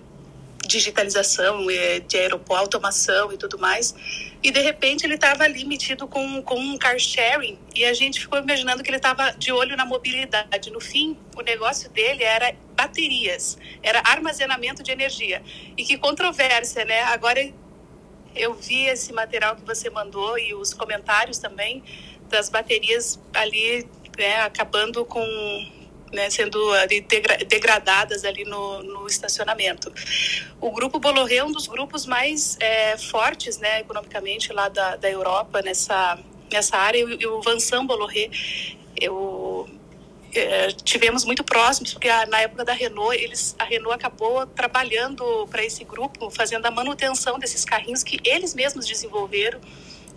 digitalização, 0.67 1.69
é, 1.69 1.99
de 1.99 2.17
aeroporto, 2.17 2.77
automação 2.77 3.31
e 3.31 3.37
tudo 3.37 3.57
mais. 3.57 3.95
E 4.43 4.51
de 4.51 4.59
repente 4.59 5.05
ele 5.05 5.15
estava 5.15 5.43
ali 5.43 5.65
metido 5.65 6.07
com, 6.07 6.41
com 6.43 6.59
um 6.59 6.77
car 6.77 6.99
sharing 6.99 7.57
e 7.73 7.85
a 7.85 7.93
gente 7.93 8.19
ficou 8.19 8.37
imaginando 8.39 8.83
que 8.83 8.89
ele 8.89 8.97
estava 8.97 9.31
de 9.31 9.51
olho 9.51 9.75
na 9.75 9.85
mobilidade. 9.85 10.69
No 10.69 10.79
fim, 10.79 11.17
o 11.35 11.41
negócio 11.41 11.89
dele 11.89 12.23
era 12.23 12.55
baterias, 12.75 13.57
era 13.81 14.01
armazenamento 14.05 14.83
de 14.83 14.91
energia. 14.91 15.41
E 15.75 15.83
que 15.83 15.97
controvérsia, 15.97 16.85
né? 16.85 17.01
Agora 17.03 17.51
eu 18.35 18.53
vi 18.53 18.85
esse 18.85 19.11
material 19.11 19.55
que 19.55 19.65
você 19.65 19.89
mandou 19.89 20.37
e 20.37 20.53
os 20.53 20.73
comentários 20.73 21.39
também 21.39 21.83
das 22.29 22.49
baterias 22.49 23.19
ali 23.33 23.87
né, 24.17 24.41
acabando 24.41 25.05
com 25.05 25.23
né, 26.11 26.29
sendo 26.29 26.71
ali 26.73 27.01
degra 27.01 27.37
degradadas 27.37 28.23
ali 28.23 28.43
no, 28.45 28.83
no, 28.83 29.07
estacionamento. 29.07 29.91
O 30.59 30.71
grupo 30.71 30.99
Bolloré 30.99 31.35
é 31.37 31.43
um 31.43 31.51
dos 31.51 31.67
grupos 31.67 32.05
mais 32.05 32.57
é, 32.59 32.97
fortes, 32.97 33.57
né, 33.57 33.81
economicamente 33.81 34.51
lá 34.53 34.69
da, 34.69 34.95
da 34.95 35.09
Europa 35.09 35.61
nessa 35.61 36.17
nessa 36.51 36.77
área 36.77 36.99
e 36.99 37.25
o 37.25 37.41
Vincent 37.41 37.85
Bolloré 37.85 38.29
eu 38.99 39.67
é, 40.33 40.67
tivemos 40.71 41.25
muito 41.25 41.43
próximos 41.43 41.93
porque 41.93 42.09
a, 42.09 42.25
na 42.25 42.41
época 42.41 42.63
da 42.63 42.73
Renault 42.73 43.15
eles 43.15 43.55
a 43.59 43.63
Renault 43.63 43.93
acabou 43.93 44.45
trabalhando 44.47 45.47
para 45.49 45.63
esse 45.63 45.83
grupo 45.83 46.29
fazendo 46.29 46.65
a 46.65 46.71
manutenção 46.71 47.37
desses 47.37 47.65
carrinhos 47.65 48.03
que 48.03 48.19
eles 48.23 48.53
mesmos 48.53 48.85
desenvolveram 48.85 49.59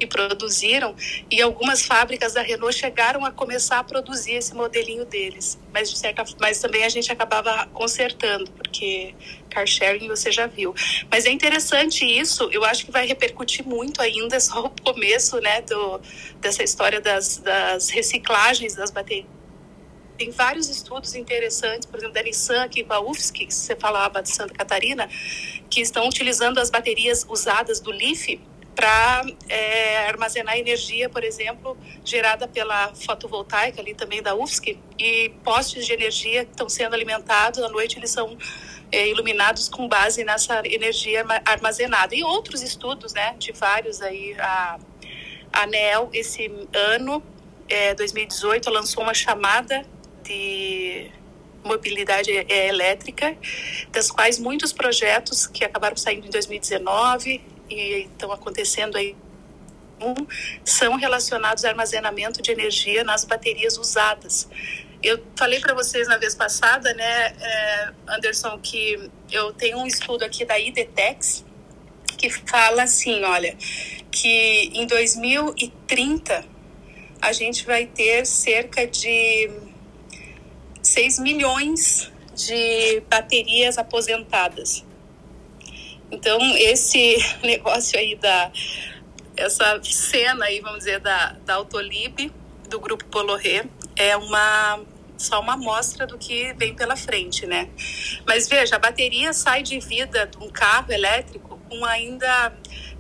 e 0.00 0.06
produziram, 0.06 0.94
e 1.30 1.40
algumas 1.40 1.84
fábricas 1.84 2.32
da 2.32 2.42
Renault 2.42 2.76
chegaram 2.76 3.24
a 3.24 3.30
começar 3.30 3.78
a 3.78 3.84
produzir 3.84 4.32
esse 4.32 4.54
modelinho 4.54 5.04
deles. 5.04 5.58
Mas, 5.72 5.90
de 5.90 5.98
certa, 5.98 6.24
mas 6.40 6.58
também 6.60 6.84
a 6.84 6.88
gente 6.88 7.12
acabava 7.12 7.66
consertando, 7.72 8.50
porque 8.52 9.14
car 9.50 9.66
sharing 9.66 10.08
você 10.08 10.30
já 10.30 10.46
viu. 10.46 10.74
Mas 11.10 11.26
é 11.26 11.30
interessante 11.30 12.04
isso, 12.04 12.48
eu 12.52 12.64
acho 12.64 12.84
que 12.84 12.90
vai 12.90 13.06
repercutir 13.06 13.66
muito 13.66 14.00
ainda, 14.00 14.36
é 14.36 14.40
só 14.40 14.66
o 14.66 14.70
começo 14.70 15.40
né, 15.40 15.60
do, 15.62 16.00
dessa 16.40 16.62
história 16.62 17.00
das, 17.00 17.38
das 17.38 17.90
reciclagens 17.90 18.74
das 18.74 18.90
baterias 18.90 19.40
tem 20.20 20.30
vários 20.30 20.68
estudos 20.68 21.14
interessantes, 21.14 21.86
por 21.86 21.96
exemplo, 21.96 22.12
da 22.12 22.22
Nissan 22.22 22.62
aqui 22.62 22.84
a 22.86 23.00
UFSC, 23.00 23.46
que 23.46 23.54
você 23.54 23.74
falava 23.74 24.22
de 24.22 24.28
Santa 24.28 24.52
Catarina, 24.52 25.08
que 25.70 25.80
estão 25.80 26.06
utilizando 26.06 26.58
as 26.58 26.68
baterias 26.68 27.24
usadas 27.26 27.80
do 27.80 27.90
LIF 27.90 28.38
para 28.80 29.22
é, 29.46 30.08
armazenar 30.08 30.56
energia, 30.56 31.06
por 31.10 31.22
exemplo, 31.22 31.76
gerada 32.02 32.48
pela 32.48 32.94
fotovoltaica 32.94 33.78
ali 33.78 33.92
também 33.92 34.22
da 34.22 34.34
UFSC 34.34 34.78
e 34.98 35.28
postes 35.44 35.84
de 35.84 35.92
energia 35.92 36.46
que 36.46 36.52
estão 36.52 36.66
sendo 36.66 36.94
alimentados 36.94 37.62
à 37.62 37.68
noite 37.68 37.98
eles 37.98 38.10
são 38.10 38.38
é, 38.90 39.06
iluminados 39.06 39.68
com 39.68 39.86
base 39.86 40.24
nessa 40.24 40.62
energia 40.64 41.26
armazenada. 41.44 42.14
E 42.14 42.24
outros 42.24 42.62
estudos, 42.62 43.12
né, 43.12 43.34
de 43.38 43.52
vários 43.52 44.00
aí 44.00 44.34
a 44.38 44.78
ANEL 45.52 46.08
esse 46.14 46.50
ano 46.72 47.22
é, 47.68 47.94
2018 47.94 48.70
lançou 48.70 49.02
uma 49.02 49.12
chamada 49.12 49.84
de 50.22 51.10
mobilidade 51.62 52.30
é, 52.30 52.68
elétrica, 52.68 53.36
das 53.92 54.10
quais 54.10 54.38
muitos 54.38 54.72
projetos 54.72 55.46
que 55.46 55.66
acabaram 55.66 55.98
saindo 55.98 56.26
em 56.26 56.30
2019 56.30 57.59
e 57.70 58.02
estão 58.02 58.32
acontecendo 58.32 58.96
aí 58.96 59.16
são 60.64 60.96
relacionados 60.96 61.64
ao 61.64 61.70
armazenamento 61.70 62.40
de 62.40 62.50
energia 62.50 63.04
nas 63.04 63.24
baterias 63.24 63.76
usadas. 63.76 64.48
Eu 65.02 65.22
falei 65.36 65.60
para 65.60 65.74
vocês 65.74 66.08
na 66.08 66.16
vez 66.16 66.34
passada, 66.34 66.92
né, 66.94 67.34
é, 67.40 67.92
Anderson, 68.08 68.58
que 68.58 69.10
eu 69.30 69.52
tenho 69.52 69.78
um 69.78 69.86
estudo 69.86 70.24
aqui 70.24 70.44
da 70.44 70.58
IDTEX 70.58 71.44
que 72.18 72.28
fala 72.28 72.82
assim, 72.82 73.24
olha, 73.24 73.56
que 74.10 74.70
em 74.74 74.86
2030 74.86 76.44
a 77.20 77.32
gente 77.32 77.64
vai 77.64 77.86
ter 77.86 78.26
cerca 78.26 78.86
de 78.86 79.50
6 80.82 81.18
milhões 81.18 82.12
de 82.34 83.00
baterias 83.08 83.78
aposentadas. 83.78 84.84
Então, 86.10 86.38
esse 86.56 87.16
negócio 87.42 87.98
aí 87.98 88.16
da 88.16 88.50
essa 89.36 89.80
cena 89.82 90.44
aí, 90.46 90.60
vamos 90.60 90.80
dizer, 90.80 91.00
da, 91.00 91.34
da 91.44 91.54
Autolib, 91.54 92.30
do 92.68 92.78
grupo 92.78 93.04
Poloré, 93.06 93.64
é 93.96 94.16
uma 94.16 94.80
só 95.16 95.38
uma 95.40 95.52
amostra 95.52 96.06
do 96.06 96.16
que 96.16 96.54
vem 96.54 96.74
pela 96.74 96.96
frente, 96.96 97.46
né? 97.46 97.68
Mas 98.26 98.48
veja, 98.48 98.76
a 98.76 98.78
bateria 98.78 99.34
sai 99.34 99.62
de 99.62 99.78
vida 99.78 100.26
de 100.26 100.38
um 100.38 100.48
carro 100.48 100.90
elétrico 100.90 101.60
com 101.68 101.84
ainda 101.84 102.54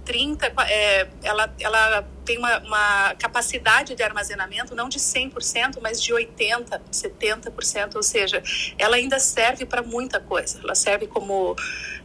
30, 0.04 0.52
é, 0.68 1.08
ela, 1.22 1.54
ela 1.58 2.08
tem 2.30 2.38
uma, 2.38 2.58
uma, 2.60 3.14
capacidade 3.16 3.96
de 3.96 4.02
armazenamento 4.04 4.72
não 4.72 4.88
de 4.88 5.00
100%, 5.00 5.80
mas 5.82 6.00
de 6.00 6.12
80%, 6.12 6.80
70%, 6.92 7.96
ou 7.96 8.04
seja, 8.04 8.40
ela 8.78 8.94
ainda 8.94 9.18
serve 9.18 9.66
para 9.66 9.82
muita 9.82 10.20
coisa. 10.20 10.60
Ela 10.62 10.76
serve 10.76 11.08
como 11.08 11.56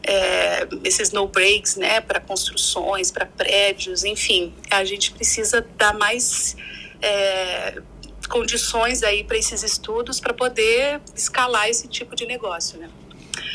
é, 0.02 0.68
esses 0.84 1.12
no 1.12 1.28
breaks, 1.28 1.76
né, 1.76 2.02
para 2.02 2.20
construções, 2.20 3.12
para 3.12 3.28
prédios, 3.28 4.04
enfim. 4.04 4.52
A 4.72 4.84
gente 4.84 5.12
precisa 5.12 5.64
dar 5.78 5.94
mais 5.94 6.58
é, 7.04 7.80
condições 8.28 9.04
aí 9.04 9.24
para 9.24 9.38
esses 9.38 9.62
estudos 9.62 10.20
para 10.20 10.34
poder 10.34 11.02
escalar 11.16 11.70
esse 11.70 11.88
tipo 11.88 12.16
de 12.16 12.26
negócio, 12.26 12.80
né? 12.80 12.90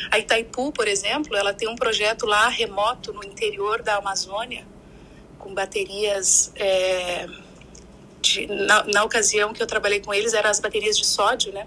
A 0.09 0.20
Itaipu, 0.20 0.70
por 0.70 0.87
exemplo, 0.87 1.37
ela 1.37 1.52
tem 1.52 1.68
um 1.68 1.74
projeto 1.74 2.26
lá 2.26 2.48
remoto 2.48 3.12
no 3.12 3.24
interior 3.24 3.83
da 3.83 3.96
Amazônia, 3.96 4.64
com 5.40 5.53
baterias. 5.53 6.53
É, 6.55 7.26
de, 8.20 8.46
na, 8.46 8.85
na, 8.85 9.05
ocasião 9.05 9.53
que 9.53 9.62
eu 9.62 9.66
trabalhei 9.66 10.00
com 10.00 10.12
eles, 10.12 10.35
eram 10.35 10.50
as 10.50 10.61
baterias 10.61 10.96
de 10.96 11.07
sódio, 11.07 11.53
né? 11.53 11.66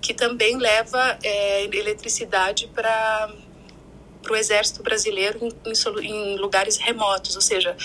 Que 0.00 0.14
também 0.14 0.56
leva 0.56 1.18
é, 1.22 1.64
eletricidade 1.64 2.70
para 2.74 3.32
o 4.30 4.36
exército 4.36 4.82
brasileiro 4.82 5.38
em, 5.42 5.52
em, 5.66 6.06
em, 6.06 6.36
lugares 6.36 6.76
remotos. 6.76 7.34
Ou 7.34 7.42
seja, 7.42 7.76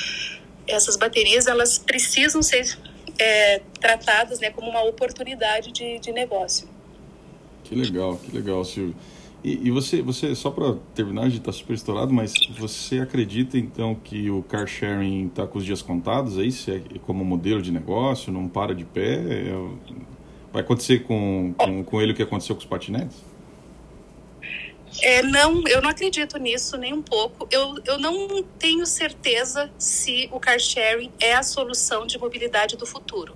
essas 0.67 0.97
baterias 0.97 1.47
elas 1.47 1.77
precisam 1.77 2.41
ser 2.41 2.77
é, 3.17 3.61
tratadas 3.79 4.39
né, 4.39 4.49
como 4.49 4.69
uma 4.69 4.83
oportunidade 4.83 5.71
de, 5.71 5.99
de 5.99 6.11
negócio. 6.11 6.67
Que 7.63 7.75
legal, 7.75 8.17
que 8.17 8.35
legal, 8.35 8.63
Silvio. 8.65 8.95
E, 9.43 9.67
e, 9.67 9.71
você, 9.71 10.01
você 10.01 10.33
só 10.35 10.49
para 10.49 10.75
terminar, 10.95 11.23
a 11.23 11.25
gente 11.25 11.39
está 11.39 11.51
super 11.51 11.73
estourado, 11.73 12.13
mas 12.13 12.33
você 12.57 12.99
acredita 12.99 13.57
então 13.57 13.93
que 13.93 14.29
o 14.29 14.41
car 14.41 14.65
sharing 14.65 15.27
está 15.27 15.45
com 15.45 15.57
os 15.57 15.65
dias 15.65 15.81
contados 15.81 16.37
aí, 16.37 16.49
se 16.49 16.71
é 16.71 16.81
como 17.05 17.25
modelo 17.25 17.61
de 17.61 17.69
negócio, 17.69 18.31
não 18.31 18.47
para 18.47 18.73
de 18.73 18.85
pé? 18.85 19.15
É, 19.15 19.53
vai 20.53 20.61
acontecer 20.61 21.03
com, 21.03 21.53
com, 21.57 21.83
com 21.83 22.01
ele 22.01 22.13
o 22.13 22.15
que 22.15 22.23
aconteceu 22.23 22.55
com 22.55 22.61
os 22.61 22.65
patinetes? 22.65 23.17
É, 25.01 25.21
não, 25.23 25.63
eu 25.67 25.81
não 25.81 25.89
acredito 25.89 26.37
nisso 26.37 26.77
nem 26.77 26.93
um 26.93 27.01
pouco. 27.01 27.47
Eu, 27.51 27.75
eu 27.85 27.97
não 27.97 28.43
tenho 28.59 28.85
certeza 28.85 29.69
se 29.77 30.29
o 30.31 30.39
car 30.39 30.59
sharing 30.59 31.11
é 31.19 31.33
a 31.33 31.43
solução 31.43 32.05
de 32.05 32.17
mobilidade 32.17 32.77
do 32.77 32.85
futuro. 32.85 33.35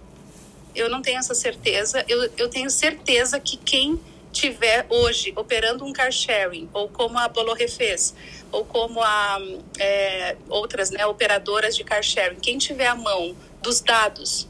Eu 0.76 0.90
não 0.90 1.02
tenho 1.02 1.18
essa 1.18 1.34
certeza. 1.34 2.06
Eu, 2.08 2.30
eu 2.38 2.48
tenho 2.48 2.70
certeza 2.70 3.40
que 3.40 3.58
quem 3.58 4.00
tiver 4.38 4.86
hoje 4.90 5.34
operando 5.36 5.84
um 5.84 5.92
car 5.92 6.12
sharing, 6.12 6.70
ou 6.72 6.88
como 6.88 7.18
a 7.18 7.28
Boloré 7.28 7.68
fez, 7.68 8.14
ou 8.52 8.64
como 8.64 9.02
a 9.02 9.40
é, 9.80 10.38
outras 10.48 10.92
né, 10.92 11.06
operadoras 11.06 11.76
de 11.76 11.84
car 11.84 12.04
sharing, 12.04 12.40
quem 12.40 12.58
tiver 12.58 12.88
a 12.88 12.96
mão 12.96 13.36
dos 13.62 13.82
dados 13.82 14.48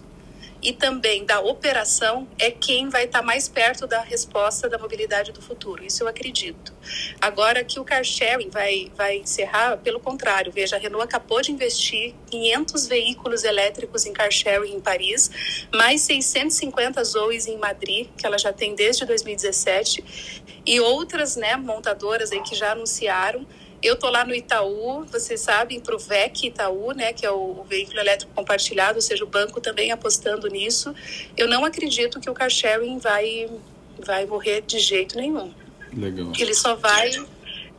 e 0.61 0.73
também 0.73 1.25
da 1.25 1.39
operação 1.39 2.27
é 2.39 2.49
quem 2.49 2.89
vai 2.89 3.05
estar 3.05 3.21
mais 3.21 3.47
perto 3.47 3.85
da 3.85 4.01
resposta 4.01 4.67
da 4.67 4.77
mobilidade 4.77 5.31
do 5.31 5.41
futuro. 5.41 5.83
Isso 5.83 6.03
eu 6.03 6.07
acredito. 6.07 6.73
Agora 7.21 7.63
que 7.63 7.79
o 7.79 7.83
car 7.83 8.03
sharing 8.03 8.49
vai, 8.49 8.91
vai 8.95 9.17
encerrar, 9.17 9.77
pelo 9.77 9.99
contrário, 9.99 10.51
veja, 10.51 10.75
a 10.75 10.79
Renault 10.79 11.03
acabou 11.03 11.41
de 11.41 11.51
investir 11.51 12.15
500 12.29 12.87
veículos 12.87 13.43
elétricos 13.43 14.05
em 14.05 14.13
car 14.13 14.31
sharing 14.31 14.73
em 14.73 14.79
Paris, 14.79 15.67
mais 15.73 16.01
650 16.01 17.03
Zoes 17.03 17.47
em 17.47 17.57
Madrid, 17.57 18.07
que 18.17 18.25
ela 18.25 18.37
já 18.37 18.51
tem 18.51 18.75
desde 18.75 19.05
2017, 19.05 20.43
e 20.65 20.79
outras 20.79 21.35
né, 21.35 21.55
montadoras 21.55 22.31
aí 22.31 22.41
que 22.41 22.55
já 22.55 22.71
anunciaram 22.71 23.45
eu 23.81 23.95
tô 23.95 24.09
lá 24.09 24.25
no 24.25 24.33
Itaú, 24.33 25.05
vocês 25.05 25.41
sabem, 25.41 25.79
para 25.79 25.95
o 25.95 25.99
VEC 25.99 26.47
Itaú, 26.47 26.93
né, 26.93 27.13
que 27.13 27.25
é 27.25 27.31
o, 27.31 27.63
veículo 27.63 27.99
elétrico 27.99 28.31
compartilhado, 28.33 28.95
ou 28.95 29.01
seja, 29.01 29.23
o 29.23 29.27
banco 29.27 29.61
também 29.61 29.91
apostando 29.91 30.47
nisso. 30.47 30.93
Eu 31.35 31.47
não 31.47 31.63
acredito 31.63 32.19
que 32.19 32.29
o 32.29 32.33
car 32.33 32.49
sharing 32.49 32.97
vai, 32.99 33.49
vai 33.99 34.25
morrer 34.25 34.61
de 34.61 34.79
jeito 34.79 35.15
nenhum. 35.15 35.53
Legal. 35.93 36.31
Ele 36.37 36.53
só 36.53 36.75
vai 36.75 37.11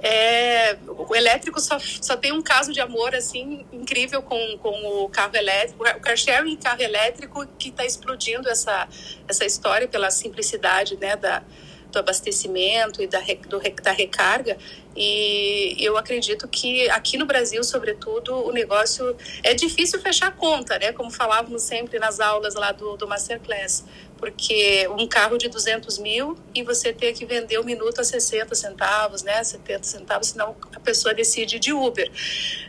é, 0.00 0.76
o 0.86 1.14
elétrico 1.14 1.60
só, 1.60 1.76
só 1.78 2.16
tem 2.16 2.32
um 2.32 2.40
caso 2.40 2.72
de 2.72 2.80
amor 2.80 3.16
assim 3.16 3.66
incrível 3.72 4.22
com, 4.22 4.56
com 4.58 5.04
o 5.04 5.08
carro 5.08 5.34
elétrico, 5.34 5.82
o 5.82 6.00
car 6.00 6.16
sharing 6.16 6.56
carro 6.56 6.82
elétrico 6.82 7.44
que 7.58 7.70
está 7.70 7.84
explodindo 7.84 8.48
essa, 8.48 8.88
essa 9.26 9.44
história 9.44 9.88
pela 9.88 10.10
simplicidade 10.10 10.96
né, 10.96 11.16
da, 11.16 11.42
do 11.90 11.98
abastecimento 11.98 13.02
e 13.02 13.06
da, 13.06 13.20
do, 13.48 13.60
da 13.82 13.92
recarga. 13.92 14.56
E 14.96 15.76
eu 15.78 15.96
acredito 15.96 16.48
que 16.48 16.90
aqui 16.90 17.16
no 17.16 17.24
Brasil, 17.24 17.62
sobretudo, 17.62 18.34
o 18.34 18.50
negócio 18.50 19.16
é 19.44 19.54
difícil 19.54 20.00
fechar 20.00 20.28
a 20.28 20.32
conta, 20.32 20.76
né? 20.78 20.92
Como 20.92 21.10
falávamos 21.10 21.62
sempre 21.62 21.98
nas 22.00 22.18
aulas 22.18 22.54
lá 22.54 22.72
do, 22.72 22.96
do 22.96 23.06
Masterclass, 23.06 23.84
porque 24.16 24.88
um 24.98 25.06
carro 25.06 25.38
de 25.38 25.48
200 25.48 25.98
mil 25.98 26.36
e 26.52 26.64
você 26.64 26.92
ter 26.92 27.12
que 27.12 27.24
vender 27.24 27.60
um 27.60 27.64
minuto 27.64 28.00
a 28.00 28.04
60 28.04 28.54
centavos, 28.56 29.22
né? 29.22 29.42
70 29.44 29.84
centavos, 29.84 30.28
senão 30.28 30.56
a 30.74 30.80
pessoa 30.80 31.14
decide 31.14 31.60
de 31.60 31.72
Uber. 31.72 32.10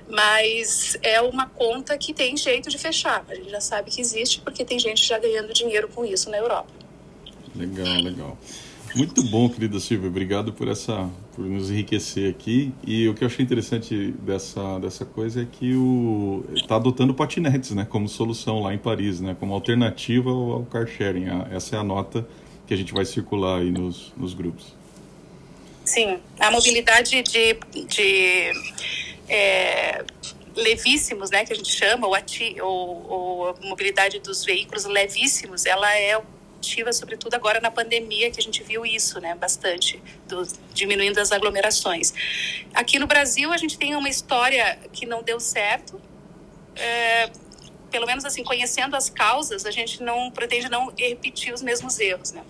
Mas 0.08 0.98
é 1.02 1.20
uma 1.22 1.50
conta 1.50 1.98
que 1.98 2.14
tem 2.14 2.38
jeito 2.38 2.70
de 2.70 2.78
fechar. 2.78 3.26
A 3.28 3.34
gente 3.34 3.50
já 3.50 3.62
sabe 3.62 3.90
que 3.90 4.00
existe 4.00 4.40
porque 4.42 4.64
tem 4.64 4.78
gente 4.78 5.04
já 5.04 5.18
ganhando 5.18 5.52
dinheiro 5.52 5.88
com 5.88 6.06
isso 6.06 6.30
na 6.30 6.38
Europa. 6.38 6.72
Legal, 7.56 8.02
legal. 8.02 8.38
Muito 8.96 9.24
bom, 9.24 9.48
querida 9.50 9.80
Silvia. 9.80 10.10
Obrigado 10.10 10.52
por 10.52 10.68
essa, 10.68 11.10
por 11.36 11.46
nos 11.46 11.70
enriquecer 11.70 12.30
aqui. 12.30 12.74
E 12.86 13.08
o 13.08 13.14
que 13.14 13.24
eu 13.24 13.28
achei 13.28 13.44
interessante 13.44 14.12
dessa, 14.20 14.80
dessa 14.80 15.06
coisa 15.06 15.44
é 15.44 15.46
que 15.46 15.76
o 15.76 16.44
está 16.56 16.76
adotando 16.76 17.14
patinetes, 17.14 17.72
né, 17.72 17.86
como 17.88 18.10
solução 18.10 18.62
lá 18.62 18.74
em 18.74 18.78
Paris, 18.78 19.20
né, 19.20 19.36
como 19.40 19.54
alternativa 19.54 20.30
ao, 20.30 20.52
ao 20.54 20.66
car 20.66 20.88
sharing. 20.88 21.26
Essa 21.52 21.76
é 21.76 21.80
a 21.80 21.84
nota 21.84 22.28
que 22.66 22.74
a 22.74 22.78
gente 22.78 22.94
vai 22.94 23.06
circular 23.06 23.60
aí 23.60 23.72
nos, 23.72 24.12
nos 24.18 24.34
grupos. 24.34 24.76
Sim, 25.86 26.20
a 26.40 26.52
mobilidade 26.52 27.24
de, 27.24 27.58
de 27.88 28.52
é, 29.28 30.04
levíssimos, 30.56 31.30
né, 31.30 31.46
que 31.46 31.54
a 31.54 31.56
gente 31.56 31.72
chama, 31.72 32.08
ou, 32.08 32.14
ati, 32.14 32.56
ou, 32.62 33.06
ou 33.10 33.50
a 33.50 33.56
mobilidade 33.64 34.20
dos 34.20 34.44
veículos 34.44 34.86
levíssimos, 34.86 35.66
ela 35.66 35.92
é 35.98 36.20
sobretudo 36.94 37.34
agora 37.34 37.60
na 37.60 37.72
pandemia, 37.72 38.30
que 38.32 38.40
a 38.40 38.44
gente 38.44 38.64
viu 38.64 38.86
isso, 38.86 39.20
né, 39.20 39.36
bastante, 39.36 40.02
do, 40.28 40.48
diminuindo 40.74 41.20
as 41.20 41.32
aglomerações. 41.32 42.14
Aqui 42.74 43.00
no 43.00 43.08
Brasil, 43.08 43.52
a 43.52 43.58
gente 43.58 43.78
tem 43.78 43.96
uma 43.96 44.10
história 44.10 44.80
que 44.92 45.06
não 45.06 45.24
deu 45.24 45.40
certo, 45.40 46.00
é, 46.76 47.30
pelo 47.92 48.06
menos 48.06 48.26
assim, 48.26 48.44
conhecendo 48.44 48.96
as 48.96 49.10
causas, 49.10 49.66
a 49.66 49.72
gente 49.72 50.02
não 50.02 50.32
pretende 50.32 50.70
não 50.70 50.94
repetir 50.98 51.54
os 51.54 51.62
mesmos 51.62 52.00
erros, 52.00 52.32
né. 52.32 52.44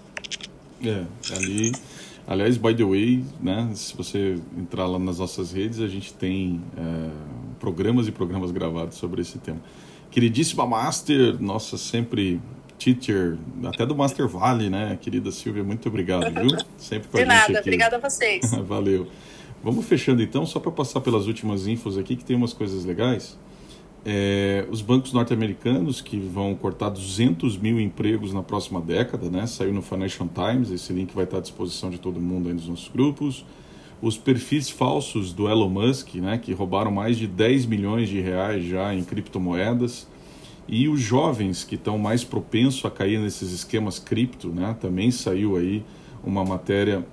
É, 0.84 1.34
ali... 1.36 1.72
Aliás, 2.28 2.58
by 2.58 2.76
the 2.76 2.84
way, 2.84 3.26
né, 3.42 3.72
se 3.74 3.98
você 3.98 4.40
entrar 4.56 4.86
lá 4.86 5.00
nas 5.00 5.18
nossas 5.18 5.52
redes, 5.52 5.80
a 5.80 5.88
gente 5.88 6.14
tem 6.14 6.62
é, 6.78 7.10
programas 7.60 8.08
e 8.08 8.12
programas 8.12 8.52
gravados 8.52 9.00
sobre 9.00 9.24
esse 9.24 9.40
tema. 9.40 9.60
Queridíssima 10.12 10.64
Master, 10.68 11.42
nossa, 11.42 11.76
sempre 11.76 12.40
teacher, 12.80 13.38
até 13.66 13.86
do 13.86 13.94
Master 13.94 14.28
Valley, 14.28 14.70
né, 14.70 14.98
querida 15.00 15.32
Silvia? 15.32 15.64
Muito 15.64 15.88
obrigado, 15.90 16.32
viu? 16.34 16.58
Sempre 16.78 17.10
com 17.10 17.18
De 17.18 17.24
a 17.24 17.26
gente 17.26 17.36
nada, 17.36 17.60
aqui. 17.60 17.70
obrigada 17.70 17.96
a 17.98 18.00
vocês. 18.00 18.52
Valeu. 18.66 19.08
Vamos 19.62 19.86
fechando 19.86 20.24
então, 20.24 20.46
só 20.46 20.60
para 20.60 20.72
passar 20.72 21.02
pelas 21.02 21.28
últimas 21.28 21.68
infos 21.68 21.98
aqui, 21.98 22.16
que 22.16 22.24
tem 22.24 22.36
umas 22.36 22.54
coisas 22.54 22.86
legais. 22.86 23.38
É, 24.06 24.66
os 24.72 24.82
bancos 24.82 25.12
norte-americanos 25.12 26.00
que 26.00 26.18
vão 26.18 26.56
cortar 26.56 26.88
200 26.88 27.58
mil 27.58 27.78
empregos 27.82 28.32
na 28.32 28.42
próxima 28.42 28.80
década, 28.80 29.30
né? 29.30 29.46
Saiu 29.46 29.74
no 29.74 29.82
Financial 29.82 30.28
Times, 30.34 30.72
esse 30.72 30.94
link 30.94 31.14
vai 31.14 31.26
estar 31.26 31.40
à 31.40 31.42
disposição 31.42 31.90
de 31.90 32.00
todo 32.00 32.22
mundo 32.22 32.48
aí 32.48 32.54
nos 32.54 32.70
nossos 32.70 32.88
grupos. 32.88 33.46
Os 34.02 34.18
perfis 34.18 34.70
falsos 34.70 35.34
do 35.34 35.50
Elon 35.50 35.68
Musk, 35.68 36.16
né? 36.16 36.38
Que 36.38 36.54
roubaram 36.54 36.90
mais 36.90 37.18
de 37.18 37.28
10 37.28 37.66
milhões 37.66 38.08
de 38.08 38.22
reais 38.22 38.64
já 38.64 38.96
em 38.96 39.04
criptomoedas 39.04 40.08
E 40.72 40.88
os 40.88 41.02
jovens 41.02 41.64
que 41.64 41.74
estão 41.74 41.98
mais 41.98 42.24
propensos 42.24 42.86
a 42.86 42.92
cair 42.92 43.20
nesses 43.20 43.52
esquemas 43.52 43.98
cripto, 43.98 44.50
né? 44.50 44.78
Também 44.80 45.10
saiu 45.10 45.58
aí 45.58 45.84
uma 46.24 46.46
matéria 46.46 47.04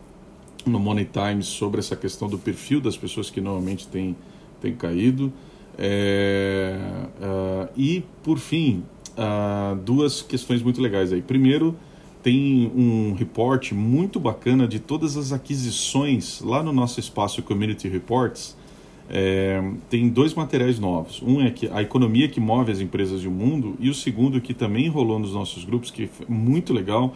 no 0.67 0.79
Money 0.79 1.07
Times 1.07 1.47
sobre 1.47 1.81
essa 1.81 1.97
questão 1.97 2.29
do 2.29 2.39
perfil 2.39 2.83
das 2.83 2.99
pessoas 2.99 3.31
que 3.31 3.41
normalmente 3.41 3.89
têm, 3.89 4.15
têm 4.61 4.75
caído. 4.75 5.33
É, 5.79 6.79
uh, 7.19 7.69
e, 7.75 8.05
por 8.23 8.39
fim, 8.39 8.85
uh, 9.17 9.75
duas 9.77 10.21
questões 10.21 10.63
muito 10.63 10.83
legais 10.83 11.11
aí. 11.11 11.23
Primeiro, 11.23 11.75
tem 12.23 12.71
um 12.77 13.15
reporte 13.15 13.75
muito 13.75 14.21
bacana 14.21 14.69
de 14.69 14.81
todas 14.81 15.17
as 15.17 15.33
aquisições 15.33 16.43
lá 16.43 16.63
no 16.63 16.75
nosso 16.75 17.01
espaço 17.01 17.43
Community 17.43 17.89
Reports 17.89 18.55
é, 19.09 19.63
tem 19.89 20.09
dois 20.09 20.35
materiais 20.35 20.79
novos. 20.79 21.23
Um 21.23 21.41
é 21.41 21.51
que 21.51 21.69
a 21.69 21.81
economia 21.81 22.29
que 22.29 22.41
move 22.41 22.73
as 22.73 22.81
empresas 22.81 23.23
e 23.23 23.29
o 23.29 23.31
mundo, 23.31 23.77
e 23.79 23.89
o 23.89 23.95
segundo 23.95 24.41
que 24.41 24.53
também 24.53 24.89
rolou 24.89 25.19
nos 25.19 25.33
nossos 25.33 25.65
grupos, 25.65 25.91
que 25.91 26.05
é 26.05 26.09
muito 26.29 26.73
legal, 26.73 27.15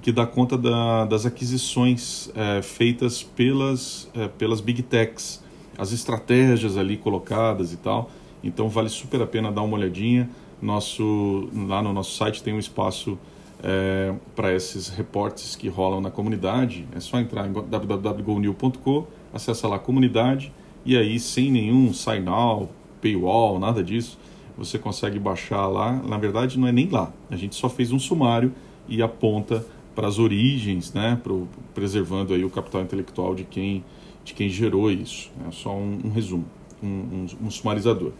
que 0.00 0.12
dá 0.12 0.26
conta 0.26 0.56
da, 0.56 1.04
das 1.04 1.26
aquisições 1.26 2.30
é, 2.34 2.62
feitas 2.62 3.22
pelas, 3.22 4.08
é, 4.14 4.28
pelas 4.28 4.60
big 4.60 4.82
techs, 4.82 5.42
as 5.76 5.92
estratégias 5.92 6.76
ali 6.76 6.96
colocadas 6.96 7.72
e 7.72 7.76
tal. 7.76 8.10
Então 8.42 8.68
vale 8.68 8.88
super 8.88 9.20
a 9.22 9.26
pena 9.26 9.50
dar 9.50 9.62
uma 9.62 9.76
olhadinha. 9.76 10.28
Nosso, 10.62 11.48
lá 11.68 11.82
no 11.82 11.92
nosso 11.92 12.16
site 12.16 12.42
tem 12.42 12.54
um 12.54 12.58
espaço 12.58 13.18
é, 13.62 14.14
para 14.36 14.54
esses 14.54 14.88
reportes 14.88 15.56
que 15.56 15.68
rolam 15.68 16.00
na 16.00 16.10
comunidade. 16.10 16.86
É 16.94 17.00
só 17.00 17.18
entrar 17.18 17.48
em 17.48 17.52
www.gonil.com, 17.52 19.06
acessa 19.32 19.66
lá 19.66 19.76
a 19.76 19.80
comunidade 19.80 20.52
e 20.84 20.96
aí 20.96 21.18
sem 21.18 21.50
nenhum 21.50 21.92
sign-out, 21.92 22.68
paywall, 23.00 23.58
nada 23.58 23.82
disso, 23.82 24.18
você 24.56 24.78
consegue 24.78 25.18
baixar 25.18 25.66
lá. 25.66 25.92
Na 25.92 26.16
verdade, 26.16 26.58
não 26.58 26.68
é 26.68 26.72
nem 26.72 26.88
lá. 26.88 27.12
A 27.30 27.36
gente 27.36 27.54
só 27.54 27.68
fez 27.68 27.92
um 27.92 27.98
sumário 27.98 28.52
e 28.88 29.02
aponta 29.02 29.64
para 29.94 30.08
as 30.08 30.18
origens, 30.18 30.92
né, 30.92 31.18
pro, 31.22 31.48
preservando 31.72 32.34
aí 32.34 32.44
o 32.44 32.50
capital 32.50 32.82
intelectual 32.82 33.34
de 33.34 33.44
quem, 33.44 33.84
de 34.24 34.34
quem 34.34 34.48
gerou 34.48 34.90
isso. 34.90 35.30
É 35.46 35.52
só 35.52 35.74
um, 35.74 36.00
um 36.04 36.10
resumo, 36.10 36.44
um, 36.82 36.86
um, 36.86 37.26
um, 37.44 37.50
sumarizador. 37.50 38.12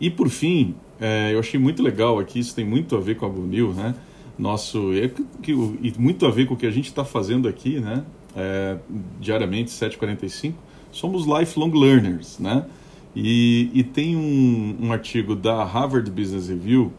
E 0.00 0.10
por 0.10 0.28
fim, 0.28 0.74
é, 1.00 1.32
eu 1.32 1.38
achei 1.38 1.58
muito 1.58 1.82
legal 1.82 2.18
aqui, 2.18 2.38
isso 2.38 2.54
tem 2.54 2.64
muito 2.64 2.96
a 2.96 3.00
ver 3.00 3.16
com 3.16 3.26
a 3.26 3.28
Bunil, 3.28 3.72
né? 3.72 3.94
Nosso, 4.38 4.92
é, 4.92 5.10
e 5.82 5.92
muito 5.98 6.26
a 6.26 6.30
ver 6.30 6.46
com 6.46 6.54
o 6.54 6.56
que 6.56 6.66
a 6.66 6.70
gente 6.70 6.86
está 6.86 7.04
fazendo 7.04 7.48
aqui, 7.48 7.80
né? 7.80 8.04
É, 8.36 8.76
diariamente, 9.18 9.70
7h45 9.70 10.52
somos 10.90 11.26
lifelong 11.26 11.70
learners, 11.70 12.38
né? 12.38 12.66
E, 13.14 13.70
e 13.72 13.82
tem 13.82 14.16
um, 14.16 14.76
um 14.80 14.92
artigo 14.92 15.34
da 15.34 15.64
Harvard 15.64 16.10
Business 16.10 16.48
Review 16.48 16.92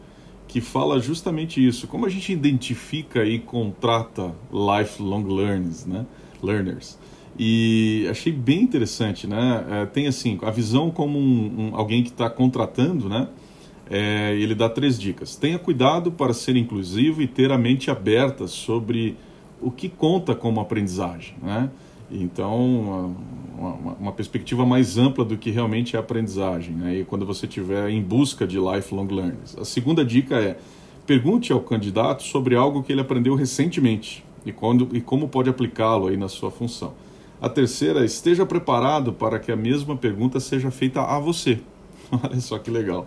que 0.46 0.60
fala 0.60 0.98
justamente 0.98 1.64
isso, 1.64 1.86
como 1.86 2.06
a 2.06 2.08
gente 2.08 2.32
identifica 2.32 3.24
e 3.24 3.38
contrata 3.38 4.34
lifelong 4.52 5.24
learners, 5.24 5.86
né? 5.86 6.04
Learners. 6.42 6.98
E 7.38 8.06
achei 8.10 8.32
bem 8.32 8.60
interessante, 8.60 9.26
né? 9.26 9.64
É, 9.70 9.86
tem 9.86 10.08
assim, 10.08 10.38
a 10.42 10.50
visão 10.50 10.90
como 10.90 11.18
um, 11.18 11.70
um 11.70 11.76
alguém 11.76 12.02
que 12.02 12.10
está 12.10 12.28
contratando, 12.28 13.08
né? 13.08 13.28
É, 13.88 14.34
ele 14.34 14.54
dá 14.54 14.68
três 14.68 14.98
dicas. 14.98 15.36
Tenha 15.36 15.58
cuidado 15.58 16.12
para 16.12 16.32
ser 16.32 16.56
inclusivo 16.56 17.22
e 17.22 17.26
ter 17.26 17.50
a 17.50 17.58
mente 17.58 17.90
aberta 17.90 18.46
sobre 18.46 19.16
o 19.60 19.70
que 19.70 19.88
conta 19.88 20.34
como 20.34 20.60
aprendizagem, 20.60 21.34
né? 21.42 21.70
Então, 22.10 23.14
uma, 23.56 23.94
uma, 24.00 24.12
perspectiva 24.12 24.64
mais 24.64 24.98
ampla 24.98 25.24
do 25.24 25.36
que 25.36 25.50
realmente 25.50 25.94
é 25.94 25.98
aprendizagem, 25.98 26.74
né? 26.74 26.96
e 26.96 27.04
quando 27.04 27.26
você 27.26 27.46
estiver 27.46 27.88
em 27.90 28.02
busca 28.02 28.46
de 28.46 28.58
lifelong 28.58 29.06
learners. 29.06 29.56
A 29.56 29.64
segunda 29.64 30.04
dica 30.04 30.36
é, 30.36 30.58
pergunte 31.06 31.52
ao 31.52 31.60
candidato 31.60 32.22
sobre 32.22 32.56
algo 32.56 32.82
que 32.82 32.92
ele 32.92 33.00
aprendeu 33.00 33.34
recentemente 33.34 34.24
e, 34.44 34.52
quando, 34.52 34.88
e 34.92 35.00
como 35.00 35.28
pode 35.28 35.50
aplicá-lo 35.50 36.08
aí 36.08 36.16
na 36.16 36.28
sua 36.28 36.50
função. 36.50 36.94
A 37.40 37.48
terceira, 37.48 38.04
esteja 38.04 38.44
preparado 38.44 39.12
para 39.12 39.38
que 39.38 39.52
a 39.52 39.56
mesma 39.56 39.96
pergunta 39.96 40.40
seja 40.40 40.70
feita 40.70 41.02
a 41.02 41.18
você. 41.18 41.60
Olha 42.10 42.40
só 42.40 42.58
que 42.58 42.70
legal, 42.70 43.06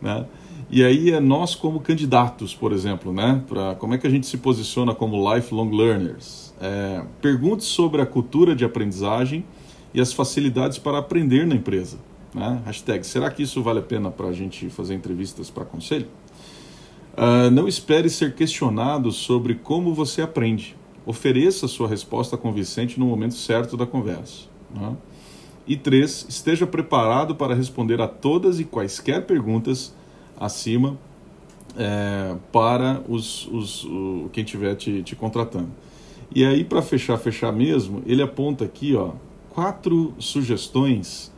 né? 0.00 0.26
E 0.70 0.82
aí 0.82 1.10
é 1.10 1.20
nós 1.20 1.54
como 1.54 1.78
candidatos, 1.80 2.54
por 2.54 2.72
exemplo, 2.72 3.12
né? 3.12 3.42
Para 3.48 3.74
como 3.76 3.94
é 3.94 3.98
que 3.98 4.06
a 4.06 4.10
gente 4.10 4.26
se 4.26 4.38
posiciona 4.38 4.94
como 4.94 5.34
lifelong 5.34 5.70
learners? 5.70 6.45
É, 6.60 7.02
pergunte 7.20 7.64
sobre 7.64 8.00
a 8.00 8.06
cultura 8.06 8.54
de 8.54 8.64
aprendizagem 8.64 9.44
e 9.92 10.00
as 10.00 10.12
facilidades 10.12 10.78
para 10.78 10.98
aprender 10.98 11.46
na 11.46 11.54
empresa. 11.54 11.98
Né? 12.34 12.60
Hashtag, 12.66 13.06
será 13.06 13.30
que 13.30 13.42
isso 13.42 13.62
vale 13.62 13.78
a 13.78 13.82
pena 13.82 14.10
para 14.10 14.28
a 14.28 14.32
gente 14.32 14.68
fazer 14.68 14.94
entrevistas 14.94 15.50
para 15.50 15.64
conselho? 15.64 16.06
Uh, 17.14 17.50
não 17.50 17.66
espere 17.66 18.10
ser 18.10 18.34
questionado 18.34 19.10
sobre 19.10 19.54
como 19.54 19.94
você 19.94 20.20
aprende. 20.20 20.76
Ofereça 21.06 21.66
sua 21.66 21.88
resposta 21.88 22.36
convincente 22.36 23.00
no 23.00 23.06
momento 23.06 23.34
certo 23.34 23.74
da 23.74 23.86
conversa. 23.86 24.48
Né? 24.74 24.94
E 25.66 25.76
três, 25.76 26.26
esteja 26.28 26.66
preparado 26.66 27.34
para 27.34 27.54
responder 27.54 28.00
a 28.00 28.06
todas 28.06 28.60
e 28.60 28.64
quaisquer 28.64 29.24
perguntas 29.24 29.94
acima 30.38 30.98
é, 31.76 32.36
para 32.52 33.02
os, 33.08 33.46
os, 33.46 33.84
o, 33.84 34.28
quem 34.32 34.44
estiver 34.44 34.74
te, 34.74 35.02
te 35.02 35.16
contratando. 35.16 35.70
E 36.34 36.44
aí, 36.44 36.64
para 36.64 36.82
fechar, 36.82 37.16
fechar 37.18 37.52
mesmo, 37.52 38.02
ele 38.06 38.22
aponta 38.22 38.64
aqui 38.64 38.94
ó, 38.94 39.12
quatro 39.50 40.14
sugestões 40.18 41.32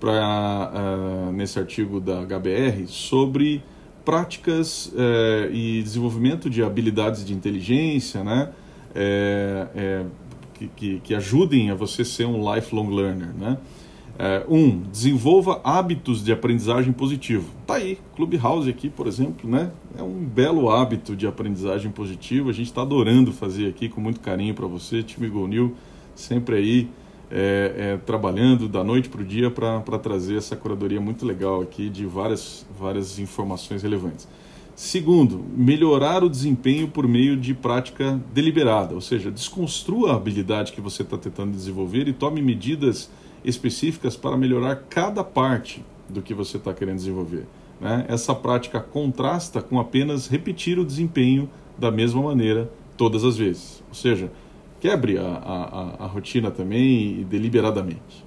para 0.00 0.72
uh, 0.72 1.32
nesse 1.32 1.58
artigo 1.58 2.00
da 2.00 2.24
HBR 2.24 2.86
sobre 2.86 3.62
práticas 4.04 4.86
uh, 4.86 5.52
e 5.52 5.82
desenvolvimento 5.82 6.48
de 6.48 6.62
habilidades 6.62 7.24
de 7.24 7.34
inteligência, 7.34 8.24
né? 8.24 8.50
É, 8.94 10.06
que, 10.54 10.68
que, 10.68 11.00
que, 11.00 11.14
ajudem 11.14 11.70
a 11.70 11.74
você 11.74 12.04
ser 12.04 12.24
um 12.24 12.54
lifelong 12.54 12.88
learner, 12.88 13.28
né? 13.38 13.58
É, 14.20 14.44
um, 14.48 14.80
desenvolva 14.80 15.60
hábitos 15.62 16.24
de 16.24 16.32
aprendizagem 16.32 16.92
positivo. 16.92 17.52
Tá 17.64 17.74
aí, 17.74 17.98
Clubhouse 18.16 18.68
aqui, 18.68 18.90
por 18.90 19.06
exemplo, 19.06 19.48
né? 19.48 19.70
É 19.96 20.02
um 20.02 20.24
belo 20.24 20.70
hábito 20.70 21.14
de 21.14 21.24
aprendizagem 21.24 21.92
positiva. 21.92 22.50
A 22.50 22.52
gente 22.52 22.66
está 22.66 22.82
adorando 22.82 23.32
fazer 23.32 23.68
aqui 23.68 23.88
com 23.88 24.00
muito 24.00 24.18
carinho 24.18 24.54
para 24.54 24.66
você, 24.66 25.04
time 25.04 25.28
Gonil, 25.28 25.76
sempre 26.16 26.56
aí 26.56 26.88
é, 27.30 27.74
é, 27.76 27.96
trabalhando 27.98 28.68
da 28.68 28.82
noite 28.82 29.08
para 29.08 29.20
o 29.20 29.24
dia 29.24 29.50
para 29.50 29.98
trazer 29.98 30.36
essa 30.36 30.56
curadoria 30.56 31.00
muito 31.00 31.24
legal 31.24 31.60
aqui 31.60 31.88
de 31.88 32.04
várias, 32.04 32.66
várias 32.78 33.18
informações 33.18 33.82
relevantes. 33.82 34.26
Segundo, 34.74 35.44
melhorar 35.56 36.22
o 36.22 36.30
desempenho 36.30 36.88
por 36.88 37.06
meio 37.06 37.36
de 37.36 37.52
prática 37.52 38.20
deliberada, 38.32 38.94
ou 38.94 39.00
seja, 39.00 39.30
desconstrua 39.30 40.12
a 40.12 40.16
habilidade 40.16 40.72
que 40.72 40.80
você 40.80 41.02
está 41.02 41.18
tentando 41.18 41.50
desenvolver 41.50 42.06
e 42.06 42.12
tome 42.12 42.40
medidas 42.40 43.10
específicas 43.44 44.16
para 44.16 44.36
melhorar 44.36 44.76
cada 44.88 45.22
parte 45.22 45.84
do 46.08 46.22
que 46.22 46.34
você 46.34 46.56
está 46.56 46.72
querendo 46.72 46.96
desenvolver. 46.96 47.46
Né? 47.80 48.06
Essa 48.08 48.34
prática 48.34 48.80
contrasta 48.80 49.60
com 49.62 49.78
apenas 49.78 50.26
repetir 50.26 50.78
o 50.78 50.84
desempenho 50.84 51.48
da 51.76 51.90
mesma 51.90 52.22
maneira 52.22 52.70
todas 52.96 53.24
as 53.24 53.36
vezes. 53.36 53.82
Ou 53.88 53.94
seja, 53.94 54.30
quebre 54.80 55.18
a, 55.18 55.22
a, 55.22 56.04
a 56.04 56.06
rotina 56.06 56.50
também 56.50 57.20
e 57.20 57.24
deliberadamente. 57.24 58.26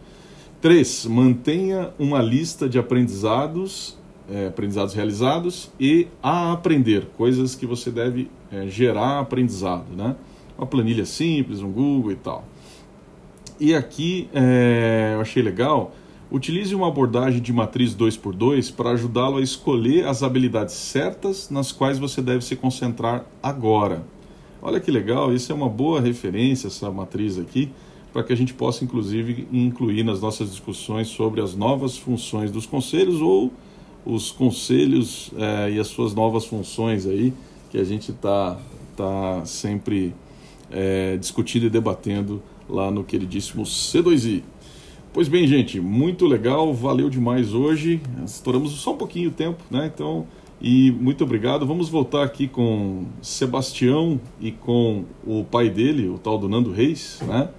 3. 0.61 1.07
Mantenha 1.07 1.91
uma 1.97 2.21
lista 2.21 2.69
de 2.69 2.77
aprendizados, 2.77 3.97
é, 4.29 4.47
aprendizados 4.47 4.93
realizados 4.93 5.71
e 5.79 6.07
a 6.21 6.53
aprender, 6.53 7.07
coisas 7.17 7.55
que 7.55 7.65
você 7.65 7.89
deve 7.89 8.29
é, 8.51 8.67
gerar 8.67 9.19
aprendizado. 9.19 9.93
Né? 9.95 10.15
Uma 10.57 10.67
planilha 10.67 11.05
simples, 11.05 11.61
um 11.61 11.71
Google 11.71 12.11
e 12.11 12.15
tal. 12.15 12.45
E 13.61 13.75
aqui 13.75 14.27
é, 14.33 15.11
eu 15.13 15.21
achei 15.21 15.43
legal. 15.43 15.93
Utilize 16.31 16.73
uma 16.73 16.87
abordagem 16.87 17.39
de 17.39 17.53
matriz 17.53 17.95
2x2 17.95 18.73
para 18.73 18.89
ajudá-lo 18.89 19.37
a 19.37 19.41
escolher 19.43 20.07
as 20.07 20.23
habilidades 20.23 20.73
certas 20.73 21.47
nas 21.51 21.71
quais 21.71 21.99
você 21.99 22.23
deve 22.23 22.43
se 22.43 22.55
concentrar 22.55 23.23
agora. 23.43 24.03
Olha 24.63 24.79
que 24.79 24.89
legal, 24.89 25.31
isso 25.31 25.51
é 25.51 25.55
uma 25.55 25.69
boa 25.69 26.01
referência, 26.01 26.69
essa 26.69 26.89
matriz 26.89 27.37
aqui, 27.37 27.69
para 28.11 28.23
que 28.23 28.33
a 28.33 28.35
gente 28.35 28.51
possa, 28.51 28.83
inclusive, 28.83 29.47
incluir 29.53 30.03
nas 30.03 30.19
nossas 30.19 30.49
discussões 30.49 31.09
sobre 31.09 31.39
as 31.39 31.53
novas 31.53 31.95
funções 31.95 32.49
dos 32.49 32.65
conselhos 32.65 33.21
ou 33.21 33.53
os 34.03 34.31
conselhos 34.31 35.29
é, 35.37 35.73
e 35.73 35.79
as 35.79 35.85
suas 35.85 36.15
novas 36.15 36.45
funções 36.45 37.05
aí, 37.05 37.31
que 37.69 37.77
a 37.77 37.83
gente 37.83 38.09
está 38.09 38.57
tá 38.97 39.45
sempre 39.45 40.15
é, 40.71 41.15
discutindo 41.17 41.67
e 41.67 41.69
debatendo 41.69 42.41
lá 42.71 42.89
no 42.89 43.03
queridíssimo 43.03 43.63
C2i. 43.63 44.41
Pois 45.13 45.27
bem, 45.27 45.45
gente, 45.45 45.79
muito 45.79 46.25
legal, 46.25 46.73
valeu 46.73 47.09
demais 47.09 47.53
hoje. 47.53 48.01
Estouramos 48.25 48.71
só 48.71 48.93
um 48.93 48.97
pouquinho 48.97 49.29
o 49.29 49.33
tempo, 49.33 49.61
né? 49.69 49.91
Então, 49.93 50.25
e 50.61 50.91
muito 50.91 51.23
obrigado. 51.23 51.65
Vamos 51.65 51.89
voltar 51.89 52.23
aqui 52.23 52.47
com 52.47 53.05
Sebastião 53.21 54.21
e 54.39 54.51
com 54.51 55.03
o 55.25 55.43
pai 55.43 55.69
dele, 55.69 56.07
o 56.07 56.17
tal 56.17 56.37
do 56.37 56.47
Nando 56.47 56.71
Reis, 56.71 57.19
né? 57.27 57.49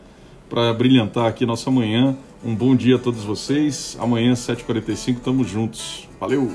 Para 0.48 0.72
brilhantar 0.72 1.26
aqui 1.26 1.44
nossa 1.44 1.70
manhã. 1.70 2.16
Um 2.44 2.54
bom 2.54 2.74
dia 2.74 2.96
a 2.96 2.98
todos 2.98 3.22
vocês. 3.22 3.96
Amanhã, 4.00 4.32
7h45, 4.32 5.16
estamos 5.16 5.48
juntos. 5.48 6.08
Valeu! 6.18 6.50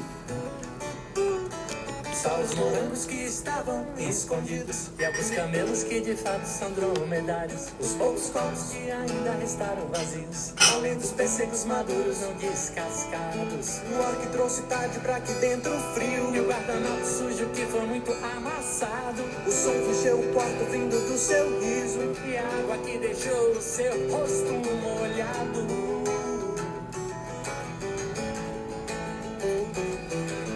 Só 2.11 2.41
os 2.41 2.55
morangos 2.55 3.05
que 3.05 3.16
estavam 3.47 3.85
escondidos. 3.97 4.89
E 4.99 5.05
alguns 5.05 5.29
camelos 5.31 5.83
que 5.83 6.01
de 6.01 6.15
fato 6.15 6.45
são 6.45 6.69
dromedários. 6.73 7.67
Os 7.79 7.93
poucos 7.93 8.29
copos 8.29 8.71
que 8.71 8.91
ainda 8.91 9.31
restaram 9.39 9.87
vazios. 9.87 10.53
Além 10.73 10.97
dos 10.97 11.11
pêssegos 11.11 11.63
maduros 11.63 12.19
não 12.21 12.33
descascados. 12.33 13.81
O 13.89 13.99
orc 13.99 14.27
trouxe 14.33 14.61
tarde 14.63 14.99
pra 14.99 15.15
aqui 15.15 15.33
dentro 15.35 15.71
frio. 15.93 16.35
E 16.35 16.39
o 16.41 16.47
guardanapo 16.47 17.05
sujo 17.05 17.45
que 17.51 17.65
foi 17.65 17.85
muito 17.85 18.11
amassado. 18.11 19.23
O 19.45 19.51
som 19.51 19.73
encheu 19.73 20.19
o 20.19 20.33
quarto 20.33 20.65
vindo 20.69 20.99
do 21.07 21.17
seu 21.17 21.59
riso. 21.61 21.99
E 22.25 22.35
a 22.35 22.43
água 22.43 22.77
que 22.79 22.97
deixou 22.97 23.51
o 23.51 23.61
seu 23.61 24.11
rosto 24.11 24.53
molhado. 24.83 25.67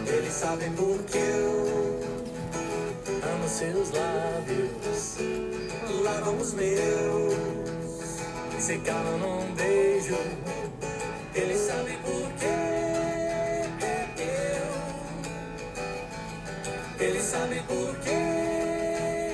Eles 0.07 0.33
sabem 0.33 0.71
porque 0.73 1.17
eu 1.17 1.51
amo 1.59 1.60
seus 3.61 3.91
lábios 3.91 5.17
lavam 6.03 6.35
os 6.37 6.53
meus, 6.55 7.35
secaram 8.57 9.19
num 9.19 9.53
beijo. 9.53 10.17
Ele 11.35 11.55
sabe 11.55 11.95
por 11.97 12.33
quê. 12.39 12.60